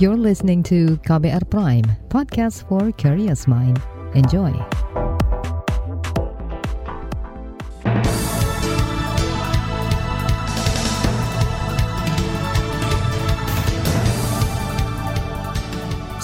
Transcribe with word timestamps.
You're 0.00 0.16
listening 0.16 0.64
to 0.72 0.96
KBR 1.04 1.52
Prime, 1.52 1.84
podcast 2.08 2.64
for 2.64 2.88
curious 2.96 3.44
mind. 3.44 3.76
Enjoy. 4.16 4.48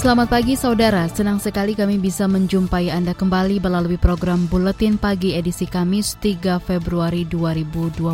Selamat 0.00 0.32
pagi 0.32 0.56
saudara, 0.56 1.04
senang 1.12 1.36
sekali 1.36 1.76
kami 1.76 2.00
bisa 2.00 2.24
menjumpai 2.24 2.88
Anda 2.88 3.12
kembali 3.12 3.60
melalui 3.60 4.00
program 4.00 4.48
Buletin 4.48 4.96
Pagi 4.96 5.36
edisi 5.36 5.68
Kamis 5.68 6.16
3 6.24 6.64
Februari 6.64 7.28
2022. 7.28 8.08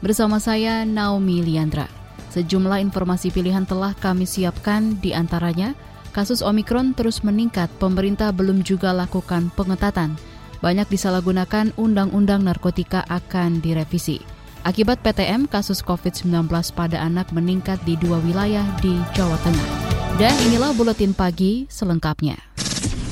Bersama 0.00 0.40
saya 0.40 0.88
Naomi 0.88 1.44
Liandra. 1.44 2.03
Sejumlah 2.34 2.82
informasi 2.82 3.30
pilihan 3.30 3.62
telah 3.62 3.94
kami 3.94 4.26
siapkan 4.26 4.98
di 4.98 5.14
antaranya 5.14 5.78
kasus 6.10 6.42
Omikron 6.42 6.90
terus 6.90 7.22
meningkat, 7.22 7.70
pemerintah 7.78 8.34
belum 8.34 8.66
juga 8.66 8.90
lakukan 8.90 9.54
pengetatan. 9.54 10.18
Banyak 10.58 10.90
disalahgunakan 10.90 11.70
undang-undang 11.78 12.42
narkotika 12.42 13.06
akan 13.06 13.62
direvisi. 13.62 14.18
Akibat 14.66 14.98
PTM, 15.04 15.46
kasus 15.46 15.84
COVID-19 15.84 16.50
pada 16.74 16.98
anak 17.04 17.30
meningkat 17.30 17.78
di 17.86 17.94
dua 18.00 18.18
wilayah 18.24 18.64
di 18.82 18.98
Jawa 19.14 19.38
Tengah. 19.44 19.70
Dan 20.18 20.34
inilah 20.50 20.74
buletin 20.74 21.14
pagi 21.14 21.70
selengkapnya. 21.70 22.34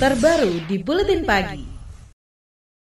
Terbaru 0.03 0.67
di 0.67 0.83
buletin 0.83 1.23
pagi. 1.23 1.72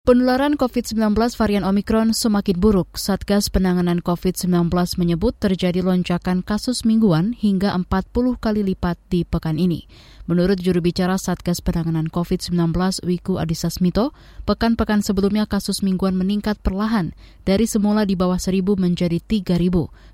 Penularan 0.09 0.58
COVID-19 0.58 1.13
varian 1.38 1.62
Omikron 1.62 2.18
semakin 2.18 2.58
buruk. 2.58 2.98
Satgas 2.98 3.54
Penanganan 3.54 4.02
COVID-19 4.02 4.73
menyebut 4.98 5.38
terjadi 5.38 5.85
lonjakan 5.85 6.41
kasus 6.41 6.82
mingguan 6.82 7.38
hingga 7.38 7.77
40 7.77 8.18
kali 8.41 8.66
lipat 8.66 8.98
di 9.13 9.22
pekan 9.22 9.62
ini. 9.62 9.85
Menurut 10.26 10.58
juru 10.58 10.82
bicara 10.82 11.21
Satgas 11.21 11.62
Penanganan 11.62 12.10
COVID-19 12.10 12.74
Wiku 13.05 13.38
Adhisa 13.38 13.70
Smito, 13.70 14.10
pekan-pekan 14.49 15.05
sebelumnya 15.05 15.46
kasus 15.46 15.85
mingguan 15.85 16.18
meningkat 16.18 16.57
perlahan 16.57 17.13
dari 17.46 17.70
semula 17.70 18.01
di 18.01 18.18
bawah 18.18 18.41
1.000 18.41 18.66
menjadi 18.82 19.21
3.000, 19.21 19.62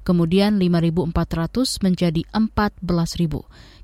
kemudian 0.04 0.60
5.400 0.60 1.88
menjadi 1.88 2.28
14.000. 2.36 2.84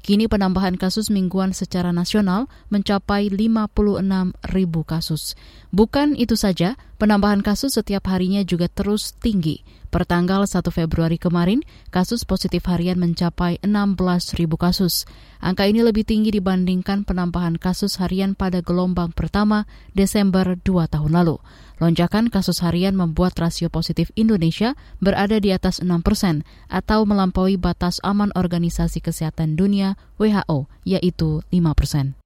Kini 0.01 0.25
penambahan 0.25 0.81
kasus 0.81 1.13
mingguan 1.13 1.53
secara 1.53 1.93
nasional 1.93 2.49
mencapai 2.73 3.29
56 3.29 4.33
ribu 4.49 4.81
kasus. 4.81 5.37
Bukan 5.69 6.17
itu 6.17 6.33
saja, 6.33 6.73
penambahan 6.97 7.45
kasus 7.45 7.77
setiap 7.77 8.09
harinya 8.09 8.41
juga 8.41 8.65
terus 8.65 9.13
tinggi. 9.21 9.61
Pertanggal 9.91 10.47
1 10.47 10.71
Februari 10.71 11.19
kemarin, 11.19 11.67
kasus 11.91 12.23
positif 12.23 12.63
harian 12.71 12.95
mencapai 12.95 13.59
16 13.59 14.39
ribu 14.39 14.55
kasus. 14.55 15.03
Angka 15.43 15.67
ini 15.67 15.83
lebih 15.83 16.07
tinggi 16.07 16.31
dibandingkan 16.31 17.03
penambahan 17.03 17.59
kasus 17.59 17.99
harian 17.99 18.31
pada 18.31 18.63
gelombang 18.63 19.11
pertama 19.11 19.67
Desember 19.91 20.55
2 20.55 20.87
tahun 20.87 21.11
lalu. 21.11 21.43
Lonjakan 21.83 22.31
kasus 22.31 22.63
harian 22.63 22.95
membuat 22.95 23.35
rasio 23.35 23.67
positif 23.67 24.15
Indonesia 24.15 24.79
berada 25.03 25.43
di 25.43 25.51
atas 25.51 25.83
6 25.83 25.91
persen 26.07 26.47
atau 26.71 27.03
melampaui 27.03 27.59
batas 27.59 27.99
aman 27.99 28.31
Organisasi 28.31 29.03
Kesehatan 29.03 29.59
Dunia 29.59 29.99
WHO, 30.15 30.71
yaitu 30.87 31.43
5 31.51 31.75
persen. 31.75 32.20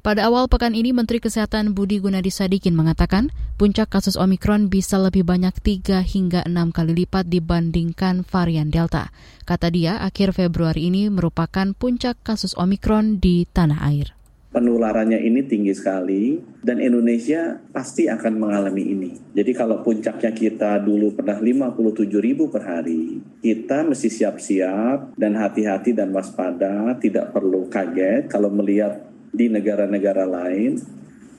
Pada 0.00 0.32
awal 0.32 0.48
pekan 0.48 0.72
ini, 0.72 0.96
Menteri 0.96 1.20
Kesehatan 1.20 1.76
Budi 1.76 2.00
Gunadi 2.00 2.32
Sadikin 2.32 2.72
mengatakan 2.72 3.28
puncak 3.60 3.92
kasus 3.92 4.16
Omikron 4.16 4.72
bisa 4.72 4.96
lebih 4.96 5.28
banyak 5.28 5.52
3 5.60 6.00
hingga 6.00 6.40
6 6.48 6.72
kali 6.72 7.04
lipat 7.04 7.28
dibandingkan 7.28 8.24
varian 8.24 8.72
Delta. 8.72 9.12
Kata 9.44 9.68
dia, 9.68 10.00
akhir 10.00 10.32
Februari 10.32 10.88
ini 10.88 11.12
merupakan 11.12 11.76
puncak 11.76 12.16
kasus 12.24 12.56
Omikron 12.56 13.20
di 13.20 13.44
tanah 13.44 13.84
air. 13.92 14.16
Penularannya 14.50 15.20
ini 15.20 15.44
tinggi 15.44 15.76
sekali 15.76 16.40
dan 16.64 16.80
Indonesia 16.80 17.60
pasti 17.68 18.08
akan 18.08 18.40
mengalami 18.40 18.82
ini. 18.82 19.12
Jadi 19.36 19.52
kalau 19.52 19.84
puncaknya 19.84 20.32
kita 20.32 20.80
dulu 20.80 21.12
pernah 21.12 21.38
57 21.38 21.76
ribu 22.18 22.48
per 22.48 22.64
hari, 22.64 23.20
kita 23.44 23.84
mesti 23.84 24.08
siap-siap 24.10 25.14
dan 25.14 25.36
hati-hati 25.36 25.92
dan 25.92 26.10
waspada, 26.10 26.96
tidak 26.98 27.36
perlu 27.36 27.68
kaget 27.70 28.26
kalau 28.26 28.50
melihat 28.50 29.09
di 29.30 29.46
negara-negara 29.46 30.26
lain 30.26 30.76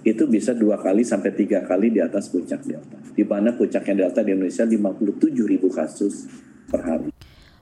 itu 0.02 0.26
bisa 0.26 0.58
dua 0.58 0.82
kali 0.82 1.06
sampai 1.06 1.32
tiga 1.38 1.62
kali 1.62 1.94
di 1.94 2.02
atas 2.02 2.34
puncak 2.34 2.66
delta. 2.66 2.98
Di 3.14 3.22
mana 3.22 3.54
puncaknya 3.54 4.08
delta 4.08 4.26
di 4.26 4.34
Indonesia 4.34 4.66
57 4.66 5.46
ribu 5.46 5.70
kasus 5.70 6.26
per 6.66 6.82
hari. 6.82 7.10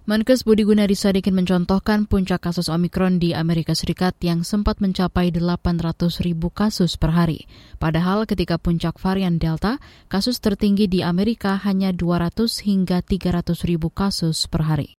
Menkes 0.10 0.42
Budi 0.42 0.66
Gunadi 0.66 0.98
Sadikin 0.98 1.38
mencontohkan 1.38 2.10
puncak 2.10 2.42
kasus 2.42 2.66
Omikron 2.66 3.22
di 3.22 3.38
Amerika 3.38 3.78
Serikat 3.78 4.18
yang 4.26 4.42
sempat 4.42 4.82
mencapai 4.82 5.30
800 5.30 6.26
ribu 6.26 6.50
kasus 6.50 6.98
per 6.98 7.14
hari. 7.14 7.46
Padahal 7.78 8.26
ketika 8.26 8.58
puncak 8.58 8.98
varian 8.98 9.38
Delta, 9.38 9.78
kasus 10.10 10.42
tertinggi 10.42 10.90
di 10.90 11.06
Amerika 11.06 11.62
hanya 11.62 11.94
200 11.94 12.42
hingga 12.66 13.06
300 13.06 13.54
ribu 13.70 13.94
kasus 13.94 14.50
per 14.50 14.66
hari. 14.66 14.99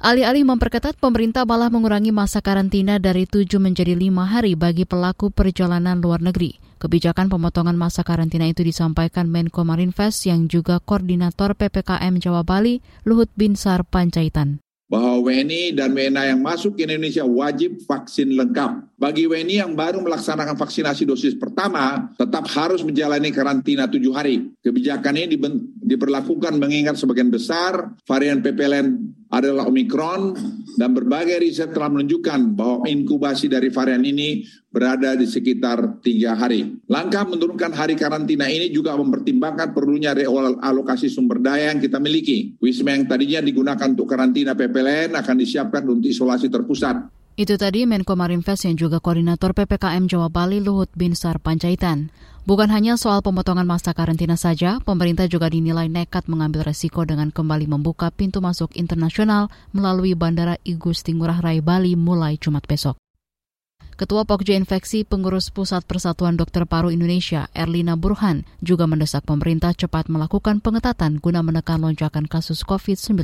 Alih-alih 0.00 0.48
memperketat, 0.48 0.96
pemerintah 0.96 1.44
malah 1.44 1.68
mengurangi 1.68 2.08
masa 2.08 2.40
karantina 2.40 2.96
dari 2.96 3.28
tujuh 3.28 3.60
menjadi 3.60 3.92
lima 3.92 4.24
hari 4.24 4.56
bagi 4.56 4.88
pelaku 4.88 5.28
perjalanan 5.28 6.00
luar 6.00 6.24
negeri. 6.24 6.56
Kebijakan 6.80 7.28
pemotongan 7.28 7.76
masa 7.76 8.00
karantina 8.00 8.48
itu 8.48 8.64
disampaikan 8.64 9.28
Menko 9.28 9.60
Marinvest 9.60 10.24
yang 10.24 10.48
juga 10.48 10.80
koordinator 10.80 11.52
PPKM 11.52 12.16
Jawa 12.16 12.40
Bali, 12.48 12.80
Luhut 13.04 13.28
Binsar 13.36 13.84
Panjaitan 13.84 14.64
bahwa 14.90 15.22
WNI 15.22 15.78
dan 15.78 15.94
WNA 15.94 16.34
yang 16.34 16.40
masuk 16.42 16.74
ke 16.74 16.82
Indonesia 16.82 17.22
wajib 17.22 17.78
vaksin 17.86 18.34
lengkap. 18.34 18.98
Bagi 18.98 19.30
WNI 19.30 19.62
yang 19.62 19.72
baru 19.78 20.02
melaksanakan 20.02 20.58
vaksinasi 20.58 21.06
dosis 21.06 21.38
pertama, 21.38 22.10
tetap 22.18 22.50
harus 22.50 22.82
menjalani 22.82 23.30
karantina 23.30 23.86
tujuh 23.86 24.10
hari. 24.10 24.50
Kebijakan 24.58 25.14
ini 25.14 25.38
diberlakukan 25.78 26.58
mengingat 26.58 26.98
sebagian 26.98 27.30
besar 27.30 27.94
varian 28.02 28.42
PPLN 28.42 29.19
adalah 29.30 29.70
Omikron 29.70 30.34
dan 30.74 30.90
berbagai 30.90 31.38
riset 31.38 31.70
telah 31.70 31.86
menunjukkan 31.86 32.58
bahwa 32.58 32.82
inkubasi 32.90 33.46
dari 33.46 33.70
varian 33.70 34.02
ini 34.02 34.42
berada 34.74 35.14
di 35.14 35.26
sekitar 35.26 36.02
tiga 36.02 36.34
hari. 36.34 36.82
Langkah 36.90 37.22
menurunkan 37.26 37.70
hari 37.70 37.94
karantina 37.94 38.50
ini 38.50 38.74
juga 38.74 38.98
mempertimbangkan 38.98 39.70
perlunya 39.70 40.14
realokasi 40.14 41.06
sumber 41.06 41.38
daya 41.38 41.70
yang 41.70 41.78
kita 41.78 42.02
miliki. 42.02 42.58
Wisma 42.58 42.98
yang 42.98 43.06
tadinya 43.06 43.38
digunakan 43.38 43.86
untuk 43.86 44.10
karantina 44.10 44.58
PPLN 44.58 45.14
akan 45.14 45.36
disiapkan 45.38 45.86
untuk 45.86 46.10
isolasi 46.10 46.50
terpusat. 46.50 47.10
Itu 47.38 47.56
tadi 47.56 47.86
Menko 47.86 48.18
Marinvest 48.18 48.66
yang 48.66 48.76
juga 48.76 48.98
koordinator 48.98 49.54
PPKM 49.54 50.10
Jawa 50.10 50.28
Bali 50.28 50.60
Luhut 50.60 50.90
Binsar 50.92 51.38
Panjaitan. 51.40 52.12
Bukan 52.50 52.66
hanya 52.74 52.98
soal 52.98 53.22
pemotongan 53.22 53.62
masa 53.62 53.94
karantina 53.94 54.34
saja, 54.34 54.82
pemerintah 54.82 55.30
juga 55.30 55.46
dinilai 55.46 55.86
nekat 55.86 56.26
mengambil 56.26 56.66
resiko 56.66 57.06
dengan 57.06 57.30
kembali 57.30 57.70
membuka 57.70 58.10
pintu 58.10 58.42
masuk 58.42 58.74
internasional 58.74 59.46
melalui 59.70 60.18
Bandara 60.18 60.58
Igusti 60.66 61.14
Ngurah 61.14 61.46
Rai 61.46 61.62
Bali 61.62 61.94
mulai 61.94 62.42
Jumat 62.42 62.66
besok. 62.66 62.98
Ketua 63.94 64.26
Pokja 64.26 64.58
Infeksi 64.58 65.06
Pengurus 65.06 65.54
Pusat 65.54 65.86
Persatuan 65.86 66.34
Dokter 66.34 66.66
Paru 66.66 66.90
Indonesia, 66.90 67.46
Erlina 67.54 67.94
Burhan, 67.94 68.42
juga 68.58 68.90
mendesak 68.90 69.22
pemerintah 69.30 69.70
cepat 69.70 70.10
melakukan 70.10 70.58
pengetatan 70.58 71.22
guna 71.22 71.46
menekan 71.46 71.78
lonjakan 71.78 72.26
kasus 72.26 72.66
COVID-19. 72.66 73.14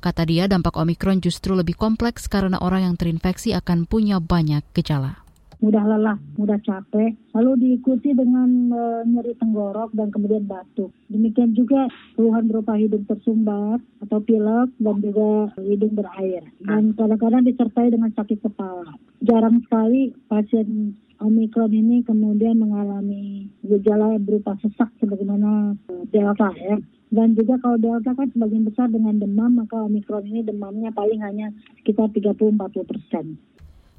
Kata 0.00 0.22
dia, 0.24 0.48
dampak 0.48 0.80
Omikron 0.80 1.20
justru 1.20 1.52
lebih 1.52 1.76
kompleks 1.76 2.24
karena 2.24 2.56
orang 2.56 2.88
yang 2.88 2.96
terinfeksi 2.96 3.52
akan 3.52 3.84
punya 3.84 4.16
banyak 4.16 4.64
gejala 4.72 5.21
mudah 5.62 5.84
lelah, 5.86 6.18
mudah 6.34 6.58
capek, 6.66 7.14
lalu 7.38 7.50
diikuti 7.62 8.10
dengan 8.12 8.74
e, 8.74 8.82
nyeri 9.06 9.38
tenggorok 9.38 9.94
dan 9.94 10.10
kemudian 10.10 10.44
batuk. 10.50 10.90
Demikian 11.06 11.54
juga 11.54 11.86
keluhan 12.18 12.50
berupa 12.50 12.74
hidung 12.74 13.06
tersumbat 13.06 13.78
atau 14.02 14.18
pilek 14.18 14.74
dan 14.82 14.96
juga 14.98 15.54
hidung 15.62 15.94
berair. 15.94 16.42
Dan 16.66 16.98
kadang-kadang 16.98 17.46
disertai 17.46 17.94
dengan 17.94 18.10
sakit 18.10 18.42
kepala. 18.42 18.98
Jarang 19.22 19.62
sekali 19.62 20.10
pasien 20.26 20.98
Omikron 21.22 21.70
ini 21.70 22.02
kemudian 22.02 22.58
mengalami 22.58 23.46
gejala 23.62 24.18
berupa 24.18 24.58
sesak 24.58 24.90
sebagaimana 24.98 25.78
e, 25.86 25.92
Delta 26.10 26.50
ya. 26.58 26.74
Dan 27.12 27.38
juga 27.38 27.60
kalau 27.62 27.78
Delta 27.78 28.18
kan 28.18 28.26
sebagian 28.34 28.66
besar 28.66 28.90
dengan 28.90 29.22
demam, 29.22 29.62
maka 29.62 29.78
Omikron 29.86 30.26
ini 30.26 30.42
demamnya 30.42 30.90
paling 30.90 31.22
hanya 31.22 31.54
sekitar 31.78 32.10
30-40 32.10 32.58
persen. 32.82 33.38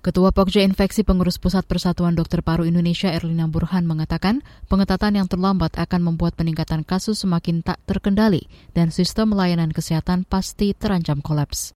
Ketua 0.04 0.36
Pokja 0.36 0.68
Infeksi 0.68 1.08
Pengurus 1.08 1.40
Pusat 1.40 1.64
Persatuan 1.64 2.12
Dokter 2.12 2.44
Paru 2.44 2.68
Indonesia 2.68 3.08
Erlina 3.08 3.48
Burhan 3.48 3.88
mengatakan 3.88 4.44
pengetatan 4.68 5.16
yang 5.16 5.32
terlambat 5.32 5.80
akan 5.80 6.12
membuat 6.12 6.36
peningkatan 6.36 6.84
kasus 6.84 7.24
semakin 7.24 7.64
tak 7.64 7.80
terkendali 7.88 8.52
dan 8.76 8.92
sistem 8.92 9.32
layanan 9.32 9.72
kesehatan 9.72 10.28
pasti 10.28 10.76
terancam 10.76 11.24
kolaps. 11.24 11.72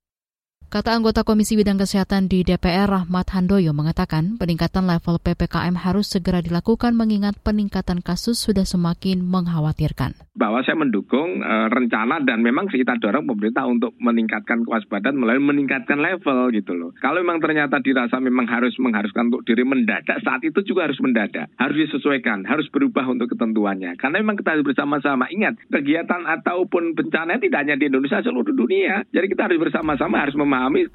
Kata 0.68 0.92
anggota 0.92 1.24
Komisi 1.24 1.56
Bidang 1.56 1.80
Kesehatan 1.80 2.28
di 2.28 2.44
DPR 2.44 2.92
Rahmat 2.92 3.32
Handoyo 3.32 3.72
mengatakan 3.72 4.36
peningkatan 4.36 4.84
level 4.84 5.16
PPKM 5.16 5.80
harus 5.80 6.12
segera 6.12 6.44
dilakukan 6.44 6.92
mengingat 6.92 7.40
peningkatan 7.40 8.04
kasus 8.04 8.36
sudah 8.36 8.68
semakin 8.68 9.24
mengkhawatirkan. 9.24 10.20
Bahwa 10.36 10.60
saya 10.68 10.76
mendukung 10.76 11.40
e, 11.40 11.54
rencana 11.72 12.20
dan 12.20 12.44
memang 12.44 12.68
kita 12.68 13.00
dorong 13.00 13.24
pemerintah 13.32 13.64
untuk 13.64 13.96
meningkatkan 13.96 14.68
kewaspadaan 14.68 15.16
melalui 15.16 15.40
meningkatkan 15.40 16.04
level 16.04 16.52
gitu 16.52 16.76
loh. 16.76 16.92
Kalau 17.00 17.24
memang 17.24 17.40
ternyata 17.40 17.80
dirasa 17.80 18.20
memang 18.20 18.52
harus 18.52 18.76
mengharuskan 18.76 19.32
untuk 19.32 19.48
diri 19.48 19.64
mendadak, 19.64 20.20
saat 20.20 20.44
itu 20.44 20.68
juga 20.68 20.92
harus 20.92 21.00
mendadak. 21.00 21.48
Harus 21.56 21.80
disesuaikan, 21.88 22.44
harus 22.44 22.68
berubah 22.76 23.08
untuk 23.08 23.32
ketentuannya. 23.32 23.96
Karena 23.96 24.20
memang 24.20 24.36
kita 24.36 24.60
harus 24.60 24.68
bersama-sama. 24.68 25.32
Ingat, 25.32 25.64
kegiatan 25.72 26.28
ataupun 26.28 26.92
bencana 26.92 27.40
tidak 27.40 27.64
hanya 27.64 27.80
di 27.80 27.88
Indonesia, 27.88 28.20
seluruh 28.20 28.52
dunia. 28.52 29.08
Jadi 29.16 29.32
kita 29.32 29.48
harus 29.48 29.64
bersama-sama 29.64 30.28
harus 30.28 30.36
memahami 30.36 30.57
memahami 30.58 30.90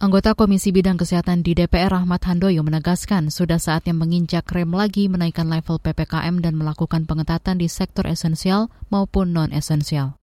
Anggota 0.00 0.32
Komisi 0.32 0.72
Bidang 0.72 0.96
Kesehatan 0.96 1.44
di 1.44 1.52
DPR 1.52 1.92
Rahmat 1.92 2.24
Handoyo 2.24 2.64
menegaskan 2.64 3.28
sudah 3.28 3.60
saatnya 3.60 3.92
menginjak 3.92 4.48
rem 4.48 4.72
lagi 4.72 5.12
menaikkan 5.12 5.44
level 5.44 5.76
PPKM 5.76 6.40
dan 6.40 6.56
melakukan 6.56 7.04
pengetatan 7.04 7.60
di 7.60 7.68
sektor 7.68 8.08
esensial 8.08 8.72
maupun 8.88 9.36
non-esensial. 9.36 10.19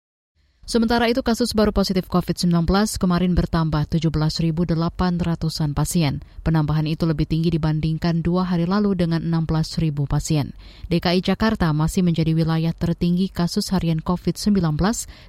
Sementara 0.66 1.06
itu 1.06 1.22
kasus 1.22 1.54
baru 1.54 1.70
positif 1.70 2.10
COVID-19 2.10 2.66
kemarin 2.98 3.38
bertambah 3.38 3.86
17.800-an 3.86 5.78
pasien. 5.78 6.26
Penambahan 6.42 6.90
itu 6.90 7.06
lebih 7.06 7.30
tinggi 7.30 7.54
dibandingkan 7.54 8.18
dua 8.18 8.42
hari 8.42 8.66
lalu 8.66 8.98
dengan 8.98 9.22
16.000 9.22 9.94
pasien. 10.10 10.58
DKI 10.90 11.22
Jakarta 11.22 11.70
masih 11.70 12.02
menjadi 12.02 12.34
wilayah 12.34 12.74
tertinggi 12.74 13.30
kasus 13.30 13.70
harian 13.70 14.02
COVID-19 14.02 14.58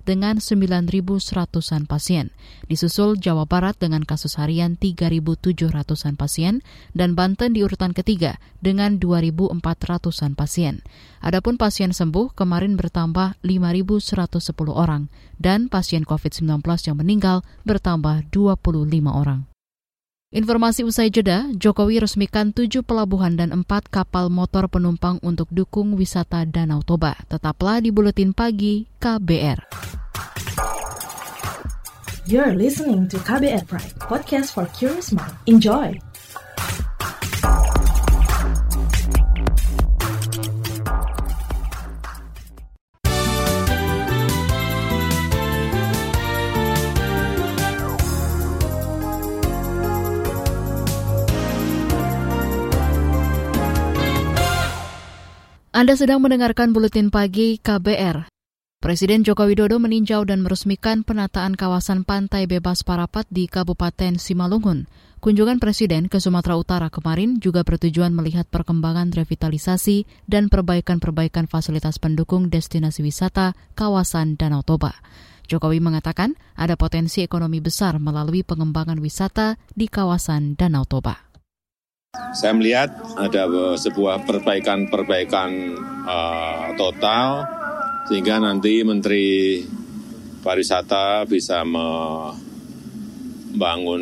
dengan 0.09 0.41
9.100-an 0.41 1.85
pasien. 1.85 2.33
Disusul 2.65 3.21
Jawa 3.21 3.45
Barat 3.45 3.77
dengan 3.77 4.09
kasus 4.09 4.41
harian 4.41 4.73
3.700-an 4.73 6.17
pasien 6.17 6.65
dan 6.97 7.13
Banten 7.13 7.53
di 7.53 7.61
urutan 7.61 7.93
ketiga 7.93 8.41
dengan 8.65 8.97
2.400-an 8.97 10.33
pasien. 10.33 10.81
Adapun 11.21 11.57
pasien 11.57 11.91
sembuh 11.93 12.33
kemarin 12.37 12.77
bertambah 12.77 13.41
5.110 13.41 14.37
orang 14.69 15.09
dan 15.41 15.67
pasien 15.67 16.05
COVID-19 16.05 16.61
yang 16.63 16.97
meninggal 16.97 17.37
bertambah 17.65 18.29
25 18.29 18.67
orang. 19.09 19.49
Informasi 20.27 20.83
usai 20.83 21.07
jeda, 21.07 21.47
Jokowi 21.55 22.03
resmikan 22.03 22.51
tujuh 22.51 22.83
pelabuhan 22.83 23.39
dan 23.39 23.55
empat 23.55 23.87
kapal 23.87 24.27
motor 24.27 24.67
penumpang 24.67 25.23
untuk 25.23 25.47
dukung 25.47 25.95
wisata 25.95 26.43
Danau 26.43 26.83
Toba. 26.83 27.15
Tetaplah 27.31 27.79
di 27.79 27.95
Buletin 27.95 28.35
Pagi 28.35 28.83
KBR. 28.99 29.71
You're 32.27 32.59
listening 32.59 33.07
to 33.07 33.23
KBR 33.23 33.71
Pride, 33.71 33.95
podcast 34.03 34.51
for 34.51 34.67
curious 34.75 35.15
mind. 35.15 35.31
Enjoy! 35.47 35.95
Anda 55.77 55.93
sedang 55.93 56.25
mendengarkan 56.25 56.73
buletin 56.73 57.13
pagi 57.13 57.61
KBR. 57.61 58.33
Presiden 58.81 59.21
Joko 59.21 59.45
Widodo 59.45 59.77
meninjau 59.77 60.25
dan 60.25 60.41
meresmikan 60.41 61.05
penataan 61.05 61.53
kawasan 61.53 62.01
pantai 62.01 62.49
bebas 62.49 62.81
Parapat 62.81 63.29
di 63.29 63.45
Kabupaten 63.45 64.17
Simalungun. 64.17 64.89
Kunjungan 65.21 65.61
Presiden 65.61 66.09
ke 66.09 66.17
Sumatera 66.17 66.57
Utara 66.57 66.89
kemarin 66.89 67.37
juga 67.37 67.61
bertujuan 67.61 68.09
melihat 68.09 68.49
perkembangan 68.49 69.13
revitalisasi 69.13 70.09
dan 70.25 70.49
perbaikan-perbaikan 70.49 71.45
fasilitas 71.45 72.01
pendukung 72.01 72.49
destinasi 72.49 73.05
wisata 73.05 73.53
kawasan 73.77 74.33
Danau 74.33 74.65
Toba. 74.65 74.97
Jokowi 75.45 75.77
mengatakan 75.77 76.41
ada 76.57 76.73
potensi 76.73 77.21
ekonomi 77.21 77.61
besar 77.61 78.01
melalui 78.01 78.41
pengembangan 78.41 78.97
wisata 78.97 79.61
di 79.77 79.85
kawasan 79.85 80.57
Danau 80.57 80.89
Toba. 80.89 81.26
Saya 82.37 82.53
melihat 82.53 82.93
ada 83.17 83.47
sebuah 83.79 84.23
perbaikan-perbaikan 84.27 85.51
uh, 86.05 86.73
total 86.77 87.45
sehingga 88.07 88.39
nanti 88.39 88.83
Menteri 88.85 89.61
Pariwisata 90.43 91.27
bisa 91.27 91.65
membangun 91.67 92.47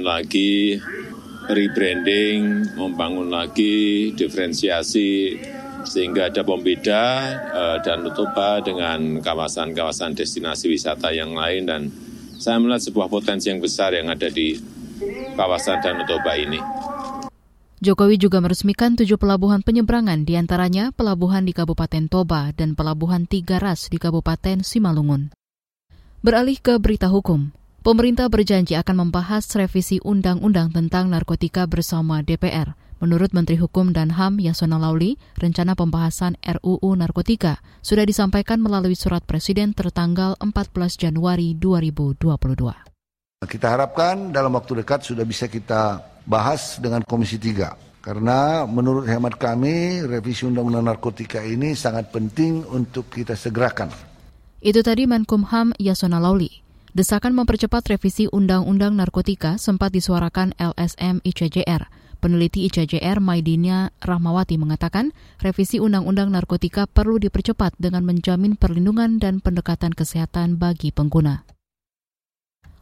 lagi 0.05 0.77
rebranding, 1.49 2.73
membangun 2.77 3.29
lagi 3.33 4.11
diferensiasi 4.13 5.37
sehingga 5.85 6.33
ada 6.33 6.41
pembeda 6.41 7.03
uh, 7.53 7.77
dan 7.85 8.05
Toba 8.09 8.61
dengan 8.65 9.21
kawasan-kawasan 9.21 10.17
destinasi 10.17 10.69
wisata 10.69 11.13
yang 11.13 11.37
lain 11.37 11.69
dan 11.69 11.89
saya 12.35 12.57
melihat 12.59 12.89
sebuah 12.89 13.07
potensi 13.07 13.53
yang 13.53 13.61
besar 13.61 13.93
yang 13.93 14.09
ada 14.09 14.27
di 14.27 14.57
kawasan 15.37 15.79
Danau 15.79 16.05
Toba 16.09 16.33
ini. 16.35 16.57
Jokowi 17.85 18.17
juga 18.17 18.41
meresmikan 18.41 18.97
tujuh 18.97 19.21
pelabuhan 19.21 19.61
penyeberangan, 19.61 20.25
di 20.25 20.33
antaranya 20.33 20.89
pelabuhan 20.89 21.45
di 21.45 21.53
Kabupaten 21.53 22.09
Toba 22.09 22.49
dan 22.57 22.73
pelabuhan 22.73 23.29
Tiga 23.29 23.61
Ras 23.61 23.93
di 23.93 24.01
Kabupaten 24.01 24.65
Simalungun. 24.65 25.29
Beralih 26.25 26.57
ke 26.57 26.81
berita 26.81 27.13
hukum, 27.13 27.53
pemerintah 27.85 28.25
berjanji 28.25 28.73
akan 28.73 29.05
membahas 29.05 29.45
revisi 29.53 30.01
undang-undang 30.01 30.73
tentang 30.73 31.13
narkotika 31.13 31.69
bersama 31.69 32.25
DPR. 32.25 32.73
Menurut 33.05 33.37
Menteri 33.37 33.61
Hukum 33.61 33.93
dan 33.93 34.17
HAM 34.17 34.41
Yasona 34.41 34.81
Lauli, 34.81 35.21
rencana 35.37 35.77
pembahasan 35.77 36.41
RUU 36.41 36.89
Narkotika 36.97 37.61
sudah 37.85 38.01
disampaikan 38.01 38.65
melalui 38.65 38.97
surat 38.97 39.21
Presiden 39.21 39.77
tertanggal 39.77 40.33
14 40.41 40.97
Januari 40.97 41.53
2022. 41.53 42.33
Kita 43.45 43.67
harapkan 43.69 44.33
dalam 44.33 44.57
waktu 44.57 44.81
dekat 44.81 45.05
sudah 45.05 45.21
bisa 45.21 45.45
kita 45.45 46.14
bahas 46.25 46.81
dengan 46.81 47.05
Komisi 47.05 47.37
3. 47.39 48.03
Karena 48.05 48.69
menurut 48.69 49.09
hemat 49.09 49.33
kami 49.41 50.05
revisi 50.05 50.45
Undang-Undang 50.45 50.85
Narkotika 50.93 51.41
ini 51.41 51.73
sangat 51.73 52.13
penting 52.13 52.61
untuk 52.69 53.09
kita 53.09 53.33
segerakan. 53.33 53.89
Itu 54.61 54.85
tadi 54.85 55.09
Menkumham 55.09 55.73
Yasona 55.81 56.21
Lauli. 56.21 56.61
Desakan 56.93 57.33
mempercepat 57.33 57.89
revisi 57.89 58.29
Undang-Undang 58.29 58.93
Narkotika 58.93 59.57
sempat 59.57 59.89
disuarakan 59.89 60.53
LSM 60.57 61.25
ICJR. 61.25 61.89
Peneliti 62.21 62.65
ICJR 62.69 63.21
Maidinia 63.21 63.89
Rahmawati 64.01 64.57
mengatakan 64.61 65.13
revisi 65.41 65.81
Undang-Undang 65.81 66.33
Narkotika 66.33 66.85
perlu 66.85 67.17
dipercepat 67.21 67.73
dengan 67.77 68.05
menjamin 68.05 68.53
perlindungan 68.53 69.17
dan 69.17 69.41
pendekatan 69.41 69.93
kesehatan 69.93 70.61
bagi 70.61 70.89
pengguna. 70.93 71.54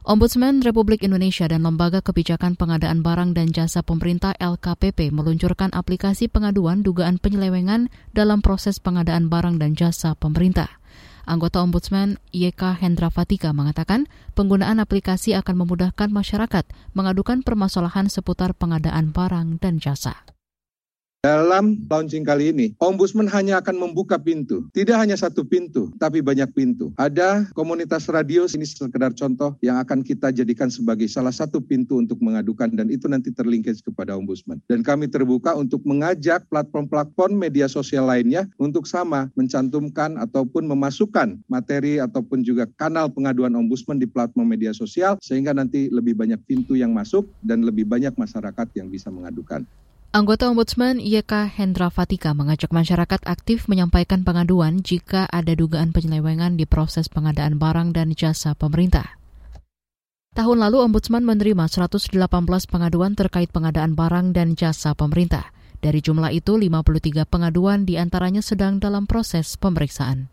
Ombudsman 0.03 0.59
Republik 0.59 0.99
Indonesia 1.07 1.47
dan 1.47 1.63
Lembaga 1.63 2.03
Kebijakan 2.03 2.59
Pengadaan 2.59 2.99
Barang 3.07 3.31
dan 3.31 3.55
Jasa 3.55 3.87
Pemerintah 3.87 4.35
LKPP 4.35 5.15
meluncurkan 5.15 5.71
aplikasi 5.71 6.27
pengaduan 6.27 6.83
dugaan 6.83 7.23
penyelewengan 7.23 7.87
dalam 8.11 8.43
proses 8.43 8.83
pengadaan 8.83 9.31
barang 9.31 9.63
dan 9.63 9.79
jasa 9.79 10.11
pemerintah. 10.19 10.67
Anggota 11.23 11.63
Ombudsman 11.63 12.19
YK 12.35 12.83
Hendra 12.83 13.07
Fatika 13.07 13.55
mengatakan 13.55 14.11
penggunaan 14.35 14.83
aplikasi 14.83 15.39
akan 15.39 15.63
memudahkan 15.63 16.11
masyarakat 16.11 16.67
mengadukan 16.91 17.39
permasalahan 17.39 18.11
seputar 18.11 18.51
pengadaan 18.51 19.15
barang 19.15 19.63
dan 19.63 19.79
jasa. 19.79 20.32
Dalam 21.23 21.79
launching 21.87 22.27
kali 22.27 22.51
ini, 22.51 22.75
Ombudsman 22.83 23.31
hanya 23.31 23.63
akan 23.63 23.79
membuka 23.79 24.19
pintu. 24.19 24.67
Tidak 24.75 24.91
hanya 24.91 25.15
satu 25.15 25.47
pintu, 25.47 25.87
tapi 25.95 26.19
banyak 26.19 26.51
pintu. 26.51 26.91
Ada 26.99 27.47
komunitas 27.55 28.11
radio, 28.11 28.43
ini 28.51 28.67
sekedar 28.67 29.15
contoh, 29.15 29.55
yang 29.63 29.79
akan 29.79 30.03
kita 30.03 30.35
jadikan 30.35 30.67
sebagai 30.67 31.07
salah 31.07 31.31
satu 31.31 31.63
pintu 31.63 31.95
untuk 31.95 32.19
mengadukan, 32.19 32.75
dan 32.75 32.91
itu 32.91 33.07
nanti 33.07 33.31
terlinkage 33.31 33.79
kepada 33.79 34.19
Ombudsman. 34.19 34.59
Dan 34.67 34.83
kami 34.83 35.07
terbuka 35.07 35.55
untuk 35.55 35.79
mengajak 35.87 36.43
platform-platform 36.51 37.39
media 37.39 37.71
sosial 37.71 38.03
lainnya 38.03 38.43
untuk 38.59 38.83
sama 38.83 39.31
mencantumkan 39.39 40.19
ataupun 40.19 40.67
memasukkan 40.67 41.39
materi 41.47 42.03
ataupun 42.03 42.43
juga 42.43 42.67
kanal 42.75 43.07
pengaduan 43.07 43.55
Ombudsman 43.55 43.95
di 43.95 44.11
platform 44.11 44.59
media 44.59 44.75
sosial, 44.75 45.15
sehingga 45.23 45.55
nanti 45.55 45.87
lebih 45.87 46.19
banyak 46.19 46.43
pintu 46.43 46.75
yang 46.75 46.91
masuk 46.91 47.31
dan 47.39 47.63
lebih 47.63 47.87
banyak 47.87 48.11
masyarakat 48.19 48.67
yang 48.75 48.91
bisa 48.91 49.07
mengadukan. 49.07 49.63
Anggota 50.13 50.45
Ombudsman 50.45 51.01
YK 51.01 51.57
Hendra 51.57 51.89
Fatika 51.89 52.37
mengajak 52.37 52.69
masyarakat 52.69 53.25
aktif 53.25 53.65
menyampaikan 53.65 54.21
pengaduan 54.21 54.85
jika 54.85 55.25
ada 55.25 55.57
dugaan 55.57 55.89
penyelewengan 55.89 56.53
di 56.53 56.69
proses 56.69 57.09
pengadaan 57.09 57.57
barang 57.57 57.97
dan 57.97 58.13
jasa 58.13 58.53
pemerintah. 58.53 59.17
Tahun 60.37 60.57
lalu 60.61 60.85
Ombudsman 60.85 61.25
menerima 61.25 61.65
118 61.65 62.13
pengaduan 62.69 63.17
terkait 63.17 63.49
pengadaan 63.49 63.97
barang 63.97 64.37
dan 64.37 64.53
jasa 64.53 64.93
pemerintah. 64.93 65.49
Dari 65.81 65.97
jumlah 65.97 66.29
itu, 66.29 66.61
53 66.61 67.25
pengaduan 67.25 67.89
di 67.89 67.97
antaranya 67.97 68.45
sedang 68.45 68.77
dalam 68.77 69.09
proses 69.09 69.57
pemeriksaan. 69.57 70.29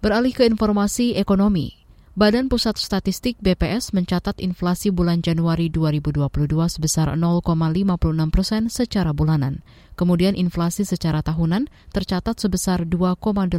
Beralih 0.00 0.32
ke 0.32 0.48
informasi 0.48 1.12
ekonomi, 1.12 1.76
Badan 2.18 2.50
Pusat 2.50 2.82
Statistik 2.82 3.38
BPS 3.38 3.94
mencatat 3.94 4.42
inflasi 4.42 4.90
bulan 4.90 5.22
Januari 5.22 5.70
2022 5.70 6.26
sebesar 6.66 7.14
0,56 7.14 8.34
persen 8.34 8.66
secara 8.66 9.14
bulanan. 9.14 9.62
Kemudian 9.94 10.34
inflasi 10.34 10.82
secara 10.82 11.22
tahunan 11.22 11.70
tercatat 11.94 12.34
sebesar 12.34 12.82
2,18 12.90 13.54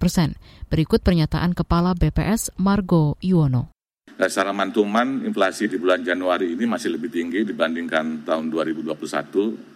persen. 0.00 0.32
Berikut 0.72 1.04
pernyataan 1.04 1.52
Kepala 1.52 1.92
BPS 1.92 2.56
Margo 2.56 3.20
Yuwono. 3.20 3.68
Secara 4.16 4.56
mantuman 4.56 5.20
inflasi 5.20 5.68
di 5.68 5.76
bulan 5.76 6.00
Januari 6.00 6.56
ini 6.56 6.64
masih 6.64 6.96
lebih 6.96 7.12
tinggi 7.12 7.44
dibandingkan 7.44 8.24
tahun 8.24 8.48
2021. 8.48 8.96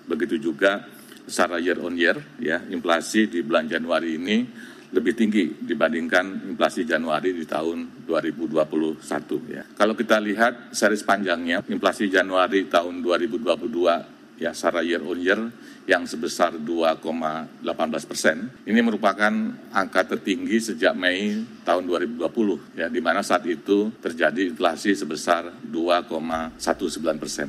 Begitu 0.09 0.41
juga 0.41 0.81
secara 1.29 1.61
year 1.61 1.77
on 1.77 1.93
year 1.93 2.17
ya 2.41 2.65
inflasi 2.73 3.29
di 3.29 3.45
bulan 3.45 3.69
Januari 3.69 4.17
ini 4.17 4.49
lebih 4.95 5.19
tinggi 5.19 5.51
dibandingkan 5.59 6.55
inflasi 6.55 6.87
Januari 6.87 7.35
di 7.35 7.43
tahun 7.43 8.07
2021 8.07 9.03
ya. 9.51 9.63
Kalau 9.75 9.99
kita 9.99 10.23
lihat 10.23 10.71
seri 10.71 10.95
panjangnya 11.03 11.67
inflasi 11.67 12.07
Januari 12.07 12.71
tahun 12.71 13.03
2022 13.03 14.39
ya 14.39 14.51
secara 14.51 14.83
year 14.83 15.03
on 15.03 15.19
year 15.19 15.41
yang 15.85 16.09
sebesar 16.09 16.57
2,18 16.57 17.61
persen. 18.09 18.49
Ini 18.65 18.81
merupakan 18.81 19.33
angka 19.75 20.17
tertinggi 20.17 20.73
sejak 20.73 20.97
Mei 20.97 21.45
tahun 21.63 21.85
2020 21.85 22.79
ya 22.79 22.89
di 22.89 23.01
mana 23.05 23.21
saat 23.21 23.45
itu 23.45 23.93
terjadi 24.01 24.49
inflasi 24.55 24.97
sebesar 24.97 25.53
2,19 25.69 27.21
persen. 27.21 27.49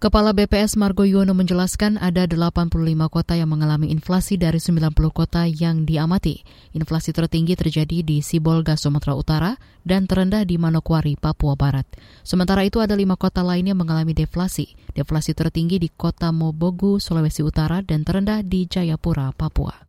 Kepala 0.00 0.32
BPS 0.32 0.80
Margo 0.80 1.04
Yono 1.04 1.36
menjelaskan 1.36 2.00
ada 2.00 2.24
85 2.24 2.72
kota 3.12 3.36
yang 3.36 3.52
mengalami 3.52 3.92
inflasi 3.92 4.40
dari 4.40 4.56
90 4.56 4.96
kota 5.12 5.44
yang 5.44 5.84
diamati. 5.84 6.40
Inflasi 6.72 7.12
tertinggi 7.12 7.52
terjadi 7.52 8.00
di 8.00 8.24
Sibolga, 8.24 8.80
Sumatera 8.80 9.12
Utara, 9.12 9.52
dan 9.84 10.08
terendah 10.08 10.48
di 10.48 10.56
Manokwari, 10.56 11.20
Papua 11.20 11.52
Barat. 11.52 11.84
Sementara 12.24 12.64
itu 12.64 12.80
ada 12.80 12.96
lima 12.96 13.20
kota 13.20 13.44
lainnya 13.44 13.76
mengalami 13.76 14.16
deflasi. 14.16 14.72
Deflasi 14.96 15.36
tertinggi 15.36 15.76
di 15.76 15.92
kota 15.92 16.32
Mobogu, 16.32 16.96
Sulawesi 16.96 17.44
Utara, 17.44 17.84
dan 17.84 18.00
terendah 18.00 18.40
di 18.40 18.64
Jayapura, 18.64 19.36
Papua. 19.36 19.84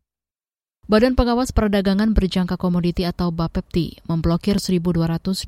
Badan 0.92 1.16
Pengawas 1.16 1.56
Perdagangan 1.56 2.12
Berjangka 2.12 2.60
Komoditi 2.60 3.08
atau 3.08 3.32
BAPEPTI 3.32 4.12
memblokir 4.12 4.60
1.222 4.60 5.48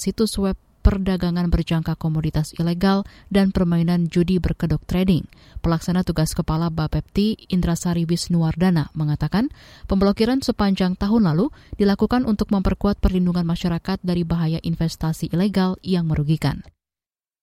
situs 0.00 0.40
web 0.40 0.56
perdagangan 0.80 1.50
berjangka 1.52 1.98
komoditas 1.98 2.54
ilegal 2.56 3.04
dan 3.28 3.52
permainan 3.52 4.08
judi 4.08 4.40
berkedok 4.40 4.82
trading. 4.88 5.28
Pelaksana 5.60 6.02
tugas 6.02 6.32
Kepala 6.32 6.72
Bapepti 6.72 7.36
Indrasari 7.52 8.08
Wisnuwardana 8.08 8.90
mengatakan 8.96 9.52
pemblokiran 9.90 10.40
sepanjang 10.40 10.98
tahun 10.98 11.30
lalu 11.34 11.52
dilakukan 11.76 12.24
untuk 12.24 12.50
memperkuat 12.50 12.98
perlindungan 12.98 13.44
masyarakat 13.44 14.00
dari 14.02 14.22
bahaya 14.22 14.58
investasi 14.62 15.30
ilegal 15.30 15.76
yang 15.86 16.08
merugikan. 16.08 16.64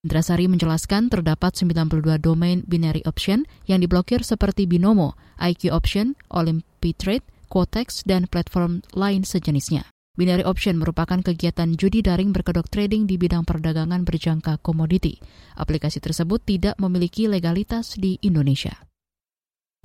Indrasari 0.06 0.46
menjelaskan 0.46 1.10
terdapat 1.10 1.58
92 1.58 2.22
domain 2.22 2.62
binary 2.70 3.02
option 3.10 3.50
yang 3.66 3.82
diblokir 3.82 4.22
seperti 4.22 4.70
Binomo, 4.70 5.18
IQ 5.42 5.74
Option, 5.74 6.14
Olympi 6.30 6.94
Trade, 6.94 7.26
Quotex, 7.50 8.06
dan 8.06 8.30
platform 8.30 8.86
lain 8.94 9.26
sejenisnya. 9.26 9.95
Binary 10.16 10.48
option 10.48 10.80
merupakan 10.80 11.20
kegiatan 11.20 11.76
judi 11.76 12.00
daring 12.00 12.32
berkedok 12.32 12.72
trading 12.72 13.04
di 13.04 13.20
bidang 13.20 13.44
perdagangan 13.44 14.08
berjangka 14.08 14.64
komoditi. 14.64 15.20
Aplikasi 15.60 16.00
tersebut 16.00 16.40
tidak 16.40 16.80
memiliki 16.80 17.28
legalitas 17.28 18.00
di 18.00 18.16
Indonesia. 18.24 18.80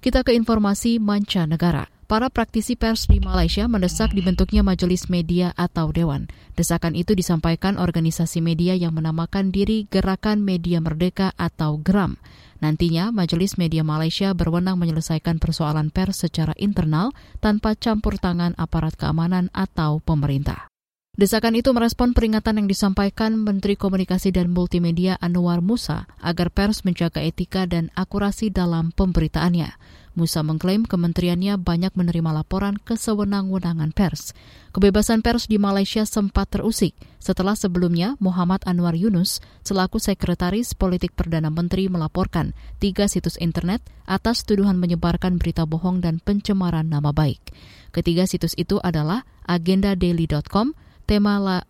Kita 0.01 0.23
ke 0.23 0.33
informasi 0.33 1.03
mancanegara. 1.03 2.00
Para 2.11 2.27
praktisi 2.27 2.75
pers 2.75 3.07
di 3.07 3.23
Malaysia 3.23 3.71
mendesak 3.71 4.11
dibentuknya 4.11 4.67
majelis 4.67 5.07
media 5.07 5.55
atau 5.55 5.95
dewan. 5.95 6.27
Desakan 6.59 6.99
itu 6.99 7.15
disampaikan 7.15 7.79
organisasi 7.79 8.43
media 8.43 8.75
yang 8.75 8.99
menamakan 8.99 9.55
diri 9.55 9.87
Gerakan 9.87 10.43
Media 10.43 10.83
Merdeka 10.83 11.31
atau 11.39 11.79
GERAM. 11.79 12.19
Nantinya, 12.59 13.15
Majelis 13.15 13.55
Media 13.63 13.87
Malaysia 13.87 14.35
berwenang 14.35 14.83
menyelesaikan 14.83 15.39
persoalan 15.39 15.95
pers 15.95 16.27
secara 16.27 16.51
internal 16.59 17.15
tanpa 17.39 17.79
campur 17.79 18.19
tangan 18.19 18.59
aparat 18.59 18.99
keamanan 18.99 19.47
atau 19.55 20.03
pemerintah. 20.03 20.67
Desakan 21.15 21.55
itu 21.55 21.71
merespon 21.71 22.11
peringatan 22.11 22.59
yang 22.59 22.67
disampaikan 22.67 23.39
Menteri 23.39 23.79
Komunikasi 23.79 24.35
dan 24.35 24.51
Multimedia 24.51 25.15
Anwar 25.23 25.63
Musa 25.63 26.11
agar 26.19 26.51
pers 26.51 26.83
menjaga 26.83 27.23
etika 27.23 27.71
dan 27.71 27.95
akurasi 27.95 28.51
dalam 28.51 28.91
pemberitaannya. 28.91 30.00
Musa 30.19 30.43
mengklaim 30.43 30.83
kementeriannya 30.83 31.55
banyak 31.61 31.95
menerima 31.95 32.43
laporan 32.43 32.75
kesewenang-wenangan 32.83 33.95
pers. 33.95 34.35
Kebebasan 34.75 35.23
pers 35.23 35.47
di 35.47 35.55
Malaysia 35.59 36.03
sempat 36.03 36.51
terusik 36.51 36.95
setelah 37.23 37.55
sebelumnya 37.55 38.19
Muhammad 38.19 38.67
Anwar 38.67 38.99
Yunus 38.99 39.39
selaku 39.63 40.03
Sekretaris 40.03 40.75
Politik 40.75 41.15
Perdana 41.15 41.51
Menteri 41.51 41.87
melaporkan 41.87 42.55
tiga 42.83 43.07
situs 43.07 43.39
internet 43.39 43.79
atas 44.07 44.43
tuduhan 44.43 44.83
menyebarkan 44.83 45.39
berita 45.39 45.63
bohong 45.67 46.01
dan 46.03 46.19
pencemaran 46.19 46.91
nama 46.91 47.15
baik. 47.15 47.55
Ketiga 47.95 48.27
situs 48.27 48.59
itu 48.59 48.83
adalah 48.83 49.23
agendadaily.com, 49.47 50.75
temala 51.07 51.63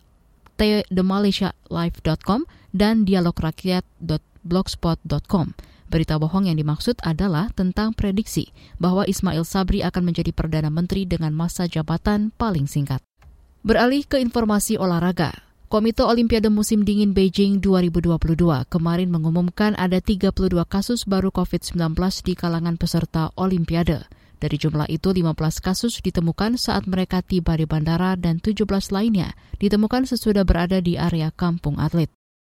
themalaysialife.com, 0.61 2.45
dan 2.73 3.05
dialograkyat.blogspot.com. 3.05 5.70
Berita 5.91 6.15
bohong 6.15 6.47
yang 6.47 6.55
dimaksud 6.55 7.03
adalah 7.03 7.51
tentang 7.51 7.91
prediksi 7.91 8.55
bahwa 8.79 9.03
Ismail 9.03 9.43
Sabri 9.43 9.83
akan 9.83 10.07
menjadi 10.07 10.31
Perdana 10.31 10.71
Menteri 10.71 11.03
dengan 11.03 11.35
masa 11.35 11.67
jabatan 11.67 12.31
paling 12.39 12.63
singkat. 12.63 13.03
Beralih 13.67 14.07
ke 14.07 14.15
informasi 14.23 14.79
olahraga. 14.79 15.35
Komite 15.67 16.07
Olimpiade 16.07 16.47
Musim 16.47 16.87
Dingin 16.87 17.11
Beijing 17.11 17.59
2022 17.59 18.15
kemarin 18.71 19.11
mengumumkan 19.11 19.75
ada 19.75 19.99
32 19.99 20.31
kasus 20.63 21.03
baru 21.03 21.27
COVID-19 21.27 21.75
di 22.23 22.33
kalangan 22.39 22.79
peserta 22.79 23.35
Olimpiade. 23.35 24.07
Dari 24.39 24.57
jumlah 24.57 24.87
itu, 24.87 25.11
15 25.11 25.35
kasus 25.59 25.99
ditemukan 25.99 26.55
saat 26.55 26.87
mereka 26.87 27.19
tiba 27.19 27.59
di 27.59 27.67
bandara 27.67 28.15
dan 28.15 28.39
17 28.39 28.63
lainnya 28.95 29.35
ditemukan 29.59 30.07
sesudah 30.07 30.47
berada 30.47 30.79
di 30.79 30.95
area 30.95 31.35
kampung 31.35 31.77
atlet. 31.77 32.07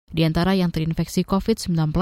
Di 0.09 0.25
antara 0.25 0.57
yang 0.57 0.73
terinfeksi 0.73 1.21
COVID-19 1.29 1.93